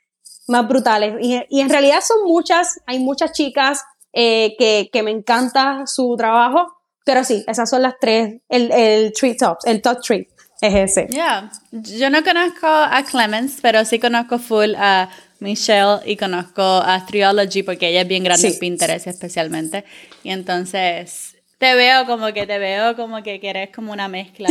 más 0.46 0.66
brutales. 0.66 1.14
Y, 1.20 1.60
en 1.60 1.68
realidad 1.68 2.00
son 2.06 2.24
muchas, 2.24 2.80
hay 2.86 2.98
muchas 2.98 3.32
chicas 3.32 3.82
eh, 4.12 4.56
que, 4.58 5.02
me 5.02 5.10
encanta 5.10 5.82
su 5.86 6.14
trabajo, 6.16 6.72
pero 7.04 7.24
sí, 7.24 7.44
esas 7.46 7.68
son 7.68 7.82
las 7.82 7.94
tres, 8.00 8.40
el, 8.48 8.72
el 8.72 9.12
three 9.12 9.36
tops, 9.36 9.66
el 9.66 9.82
top 9.82 10.00
three 10.00 10.28
es 10.60 10.74
ese. 10.74 11.06
Yeah, 11.08 11.50
yo 11.70 12.10
no 12.10 12.22
conozco 12.24 12.66
a 12.66 13.02
Clemens, 13.04 13.58
pero 13.60 13.84
sí 13.84 13.98
conozco 13.98 14.38
full 14.38 14.74
a 14.76 15.10
Michelle 15.38 15.98
y 16.06 16.16
conozco 16.16 16.62
a 16.62 17.04
Triology 17.06 17.62
porque 17.62 17.88
ella 17.88 18.02
es 18.02 18.08
bien 18.08 18.24
grande 18.24 18.48
en 18.48 18.58
Pinterest 18.58 19.06
especialmente. 19.06 19.84
Y 20.22 20.30
entonces 20.30 21.35
te 21.58 21.74
veo 21.74 22.06
como 22.06 22.32
que 22.32 22.46
te 22.46 22.58
veo 22.58 22.96
como 22.96 23.22
que 23.22 23.40
quieres 23.40 23.70
como 23.74 23.92
una 23.92 24.08
mezcla 24.08 24.48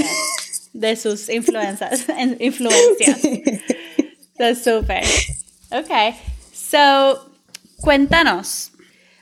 de 0.74 0.96
sus 0.96 1.30
influencias. 1.30 2.06
influencias. 2.40 3.22
That's 4.38 4.64
super. 4.64 5.04
Ok. 5.72 6.16
So, 6.54 7.32
cuéntanos 7.82 8.72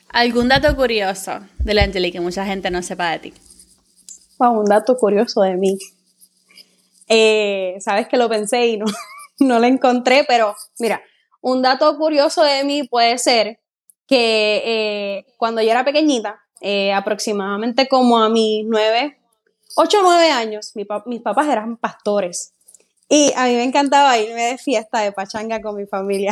algún 0.10 0.48
dato 0.48 0.76
curioso 0.76 1.41
de 1.60 1.74
la 1.74 1.84
Angelique 1.84 2.13
que 2.13 2.22
mucha 2.22 2.46
gente 2.46 2.72
no 2.72 2.82
sepa 2.82 3.12
de 3.12 3.19
ti. 3.19 3.34
un 4.39 4.65
dato 4.65 4.96
curioso 4.98 5.41
de 5.41 5.56
mí. 5.56 5.78
Eh, 7.08 7.76
sabes 7.80 8.08
que 8.08 8.17
lo 8.17 8.30
pensé 8.30 8.67
y 8.67 8.78
no, 8.78 8.86
no 9.39 9.60
lo 9.60 9.67
encontré, 9.67 10.24
pero 10.28 10.56
mira, 10.80 11.02
un 11.41 11.62
dato 11.62 11.98
curioso 11.98 12.43
de 12.43 12.63
mí 12.63 12.84
puede 12.84 13.17
ser 13.17 13.60
que 14.08 14.62
eh, 14.65 15.26
cuando 15.38 15.62
yo 15.62 15.72
era 15.72 15.84
pequeñita, 15.84 16.39
eh, 16.63 16.93
aproximadamente 16.93 17.88
como 17.88 18.17
a 18.17 18.30
mis 18.30 18.65
nueve 18.65 19.19
8 19.76 19.99
o 19.99 20.04
9 20.04 20.32
años, 20.32 20.73
mis 20.76 21.21
papás 21.21 21.47
eran 21.47 21.78
pastores. 21.78 22.54
Y 23.10 23.34
a 23.36 23.45
mí 23.45 23.56
me 23.56 23.63
encantaba 23.63 24.17
irme 24.17 24.45
de 24.45 24.58
fiesta 24.58 25.02
de 25.02 25.12
pachanga 25.12 25.62
con 25.62 25.76
mi 25.76 25.86
familia. 25.86 26.32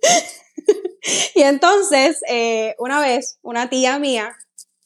y 1.34 1.42
entonces, 1.42 2.20
eh, 2.28 2.74
una 2.78 3.00
vez, 3.00 3.38
una 3.42 3.68
tía 3.70 3.98
mía 3.98 4.36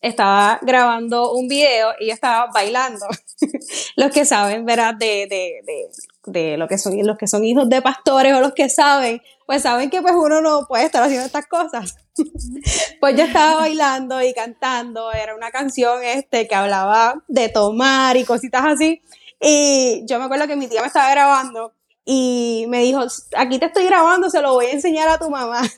estaba 0.00 0.58
grabando 0.62 1.32
un 1.32 1.48
video 1.48 1.92
y 1.98 2.08
yo 2.08 2.14
estaba 2.14 2.50
bailando. 2.52 3.06
los 3.96 4.12
que 4.12 4.24
saben, 4.24 4.66
¿verdad? 4.66 4.94
De, 4.94 5.26
de, 5.28 5.62
de, 5.64 5.88
de, 6.26 6.56
lo 6.58 6.68
que 6.68 6.78
son, 6.78 6.94
los 7.06 7.16
que 7.16 7.26
son 7.26 7.44
hijos 7.44 7.68
de 7.68 7.82
pastores 7.82 8.34
o 8.34 8.40
los 8.40 8.52
que 8.52 8.68
saben, 8.68 9.22
pues 9.46 9.62
saben 9.62 9.90
que 9.90 10.02
pues 10.02 10.14
uno 10.14 10.40
no 10.40 10.66
puede 10.66 10.84
estar 10.84 11.02
haciendo 11.02 11.26
estas 11.26 11.46
cosas. 11.46 11.96
pues 13.00 13.16
yo 13.16 13.24
estaba 13.24 13.56
bailando 13.56 14.22
y 14.22 14.32
cantando, 14.32 15.12
era 15.12 15.34
una 15.34 15.50
canción 15.50 16.02
este 16.02 16.46
que 16.46 16.54
hablaba 16.54 17.22
de 17.28 17.48
tomar 17.48 18.16
y 18.16 18.24
cositas 18.24 18.64
así. 18.64 19.02
Y 19.40 20.04
yo 20.06 20.18
me 20.18 20.24
acuerdo 20.24 20.46
que 20.46 20.56
mi 20.56 20.68
tía 20.68 20.80
me 20.80 20.86
estaba 20.86 21.10
grabando 21.10 21.72
y 22.04 22.66
me 22.68 22.82
dijo, 22.82 23.00
aquí 23.36 23.58
te 23.58 23.66
estoy 23.66 23.84
grabando, 23.86 24.30
se 24.30 24.40
lo 24.40 24.52
voy 24.52 24.66
a 24.66 24.72
enseñar 24.72 25.08
a 25.08 25.18
tu 25.18 25.30
mamá. 25.30 25.62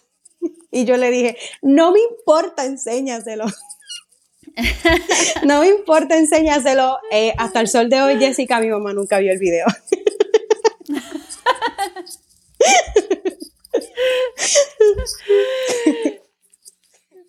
Y 0.69 0.85
yo 0.85 0.99
le 0.99 1.11
dije, 1.11 1.39
no 1.63 1.91
me 1.91 2.01
importa, 2.01 2.67
enséñaselo. 2.67 3.47
no 5.45 5.61
me 5.61 5.69
importa, 5.69 6.19
enséñaselo. 6.19 6.99
Eh, 7.11 7.33
hasta 7.39 7.61
el 7.61 7.69
sol 7.69 7.89
de 7.89 8.03
hoy, 8.03 8.19
Jessica, 8.19 8.61
mi 8.61 8.69
mamá 8.69 8.93
nunca 8.93 9.19
vio 9.19 9.33
el 9.33 9.39
video. 9.39 9.67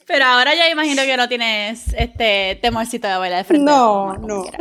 Pero 0.07 0.23
ahora 0.23 0.55
ya 0.55 0.69
imagino 0.69 1.03
que 1.03 1.17
no 1.17 1.27
tienes 1.27 1.93
este 1.97 2.57
temorcito 2.61 3.07
de 3.07 3.17
bailar 3.17 3.39
de 3.39 3.43
frente. 3.43 3.65
No, 3.65 4.13
no. 4.15 4.45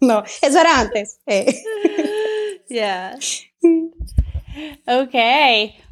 No, 0.00 0.24
eso 0.42 0.60
era 0.60 0.80
antes. 0.80 1.20
Eh. 1.26 1.62
Ya. 2.68 3.18
Ok. 4.86 5.14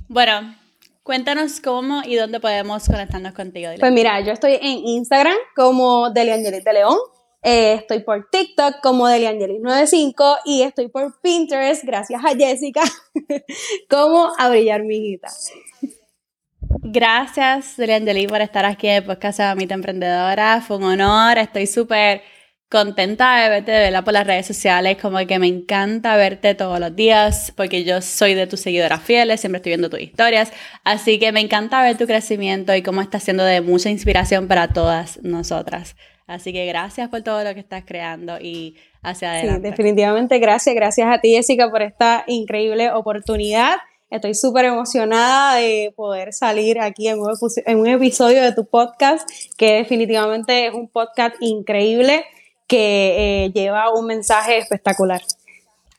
Bueno, 0.08 0.56
cuéntanos 1.02 1.60
cómo 1.60 2.02
y 2.04 2.16
dónde 2.16 2.40
podemos 2.40 2.86
conectarnos 2.86 3.34
contigo. 3.34 3.70
Pues 3.78 3.92
mira, 3.92 4.18
yo 4.20 4.32
estoy 4.32 4.54
en 4.54 4.78
Instagram 4.86 5.36
como 5.54 6.10
Deliangelis 6.10 6.64
de 6.64 6.72
León. 6.72 6.96
Eh, 7.42 7.74
estoy 7.74 8.00
por 8.00 8.28
TikTok 8.30 8.80
como 8.82 9.08
Deliangelis95 9.08 10.38
y 10.46 10.62
estoy 10.62 10.88
por 10.88 11.20
Pinterest, 11.20 11.84
gracias 11.84 12.24
a 12.24 12.34
Jessica, 12.34 12.82
como 13.90 14.32
A 14.38 14.48
Brillar 14.48 14.82
Mi 14.84 14.96
Hijita. 14.96 15.28
Gracias, 16.82 17.76
Deliangelis, 17.76 18.28
por 18.28 18.40
estar 18.40 18.64
aquí 18.64 18.88
en 18.88 18.96
el 18.96 19.04
podcast 19.04 19.38
de 19.38 19.44
Mamita 19.46 19.74
Emprendedora. 19.74 20.60
Fue 20.60 20.76
un 20.76 20.84
honor, 20.84 21.38
estoy 21.38 21.66
súper 21.66 22.22
contenta 22.70 23.42
de 23.42 23.48
verte 23.48 23.72
de 23.72 23.78
verla 23.80 24.02
por 24.02 24.14
las 24.14 24.26
redes 24.26 24.46
sociales, 24.46 24.96
como 25.02 25.18
que 25.26 25.40
me 25.40 25.48
encanta 25.48 26.14
verte 26.16 26.54
todos 26.54 26.78
los 26.78 26.94
días, 26.94 27.52
porque 27.56 27.82
yo 27.82 28.00
soy 28.00 28.34
de 28.34 28.46
tus 28.46 28.60
seguidoras 28.60 29.02
fieles, 29.02 29.40
siempre 29.40 29.56
estoy 29.56 29.70
viendo 29.70 29.90
tus 29.90 30.00
historias, 30.00 30.52
así 30.84 31.18
que 31.18 31.32
me 31.32 31.40
encanta 31.40 31.82
ver 31.82 31.98
tu 31.98 32.06
crecimiento 32.06 32.74
y 32.74 32.82
cómo 32.82 33.00
está 33.00 33.18
siendo 33.18 33.42
de 33.44 33.60
mucha 33.60 33.90
inspiración 33.90 34.46
para 34.46 34.68
todas 34.68 35.20
nosotras. 35.22 35.96
Así 36.28 36.52
que 36.52 36.64
gracias 36.66 37.08
por 37.08 37.22
todo 37.22 37.42
lo 37.42 37.52
que 37.54 37.60
estás 37.60 37.82
creando 37.84 38.38
y 38.40 38.76
hacia 39.02 39.32
adelante. 39.32 39.66
Sí, 39.66 39.70
definitivamente 39.70 40.38
gracias. 40.38 40.76
Gracias 40.76 41.08
a 41.10 41.20
ti, 41.20 41.32
Jessica, 41.34 41.68
por 41.68 41.82
esta 41.82 42.22
increíble 42.28 42.92
oportunidad. 42.92 43.78
Estoy 44.10 44.34
súper 44.34 44.64
emocionada 44.64 45.54
de 45.54 45.92
poder 45.94 46.32
salir 46.32 46.80
aquí 46.80 47.06
en 47.06 47.20
un, 47.20 47.86
episodio 47.86 48.42
de 48.42 48.52
tu 48.52 48.66
podcast, 48.66 49.28
que 49.56 49.74
definitivamente 49.74 50.66
es 50.66 50.74
un 50.74 50.88
podcast 50.88 51.36
increíble 51.40 52.24
que 52.66 53.44
eh, 53.44 53.52
lleva 53.52 53.92
un 53.94 54.06
mensaje 54.06 54.58
espectacular. 54.58 55.22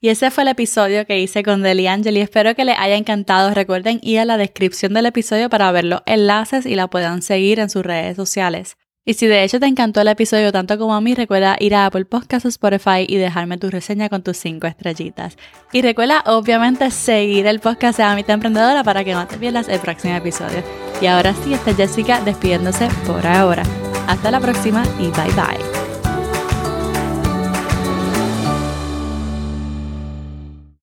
Y 0.02 0.10
ese 0.10 0.30
fue 0.30 0.44
el 0.44 0.50
episodio 0.50 1.06
que 1.06 1.20
hice 1.20 1.44
con 1.44 1.62
Deli 1.62 1.88
Angeli. 1.88 2.20
Espero 2.20 2.54
que 2.54 2.66
les 2.66 2.78
haya 2.78 2.96
encantado. 2.96 3.54
Recuerden 3.54 4.00
ir 4.02 4.20
a 4.20 4.26
la 4.26 4.36
descripción 4.36 4.94
del 4.94 5.06
episodio 5.06 5.48
para 5.48 5.72
ver 5.72 5.86
los 5.86 6.02
enlaces 6.06 6.66
y 6.66 6.76
la 6.76 6.88
puedan 6.88 7.22
seguir 7.22 7.60
en 7.60 7.70
sus 7.70 7.86
redes 7.86 8.16
sociales. 8.18 8.78
Y 9.04 9.16
si 9.16 9.26
de 9.26 9.44
hecho 9.44 9.60
te 9.60 9.66
encantó 9.66 10.02
el 10.02 10.08
episodio 10.10 10.52
tanto 10.52 10.78
como 10.78 10.94
a 10.94 11.02
mí, 11.02 11.16
recuerda 11.16 11.58
ir 11.60 11.74
a 11.74 11.88
Apple 11.88 12.06
Podcasts 12.06 12.46
Spotify 12.46 13.06
y 13.08 13.18
dejarme 13.18 13.58
tu 13.58 13.72
reseña 13.72 14.10
con 14.10 14.22
tus 14.22 14.38
5 14.38 14.68
estrellitas. 14.68 15.38
Y 15.72 15.82
recuerda 15.82 16.24
obviamente 16.28 16.92
seguir 16.92 17.48
el 17.48 17.60
podcast 17.60 17.98
de 17.98 18.04
Amita 18.04 18.34
Emprendedora 18.34 18.84
para 18.84 19.04
que 19.04 19.14
no 19.14 19.26
te 19.26 19.38
pierdas 19.38 19.70
el 19.70 19.80
próximo 19.80 20.16
episodio. 20.16 20.64
Y 21.02 21.08
ahora 21.08 21.34
sí, 21.44 21.54
está 21.54 21.74
Jessica 21.74 22.22
despidiéndose 22.22 22.90
por 23.08 23.26
ahora. 23.26 23.64
Hasta 24.08 24.30
la 24.30 24.40
próxima 24.40 24.84
y 25.00 25.08
bye 25.08 25.34
bye. 25.36 25.81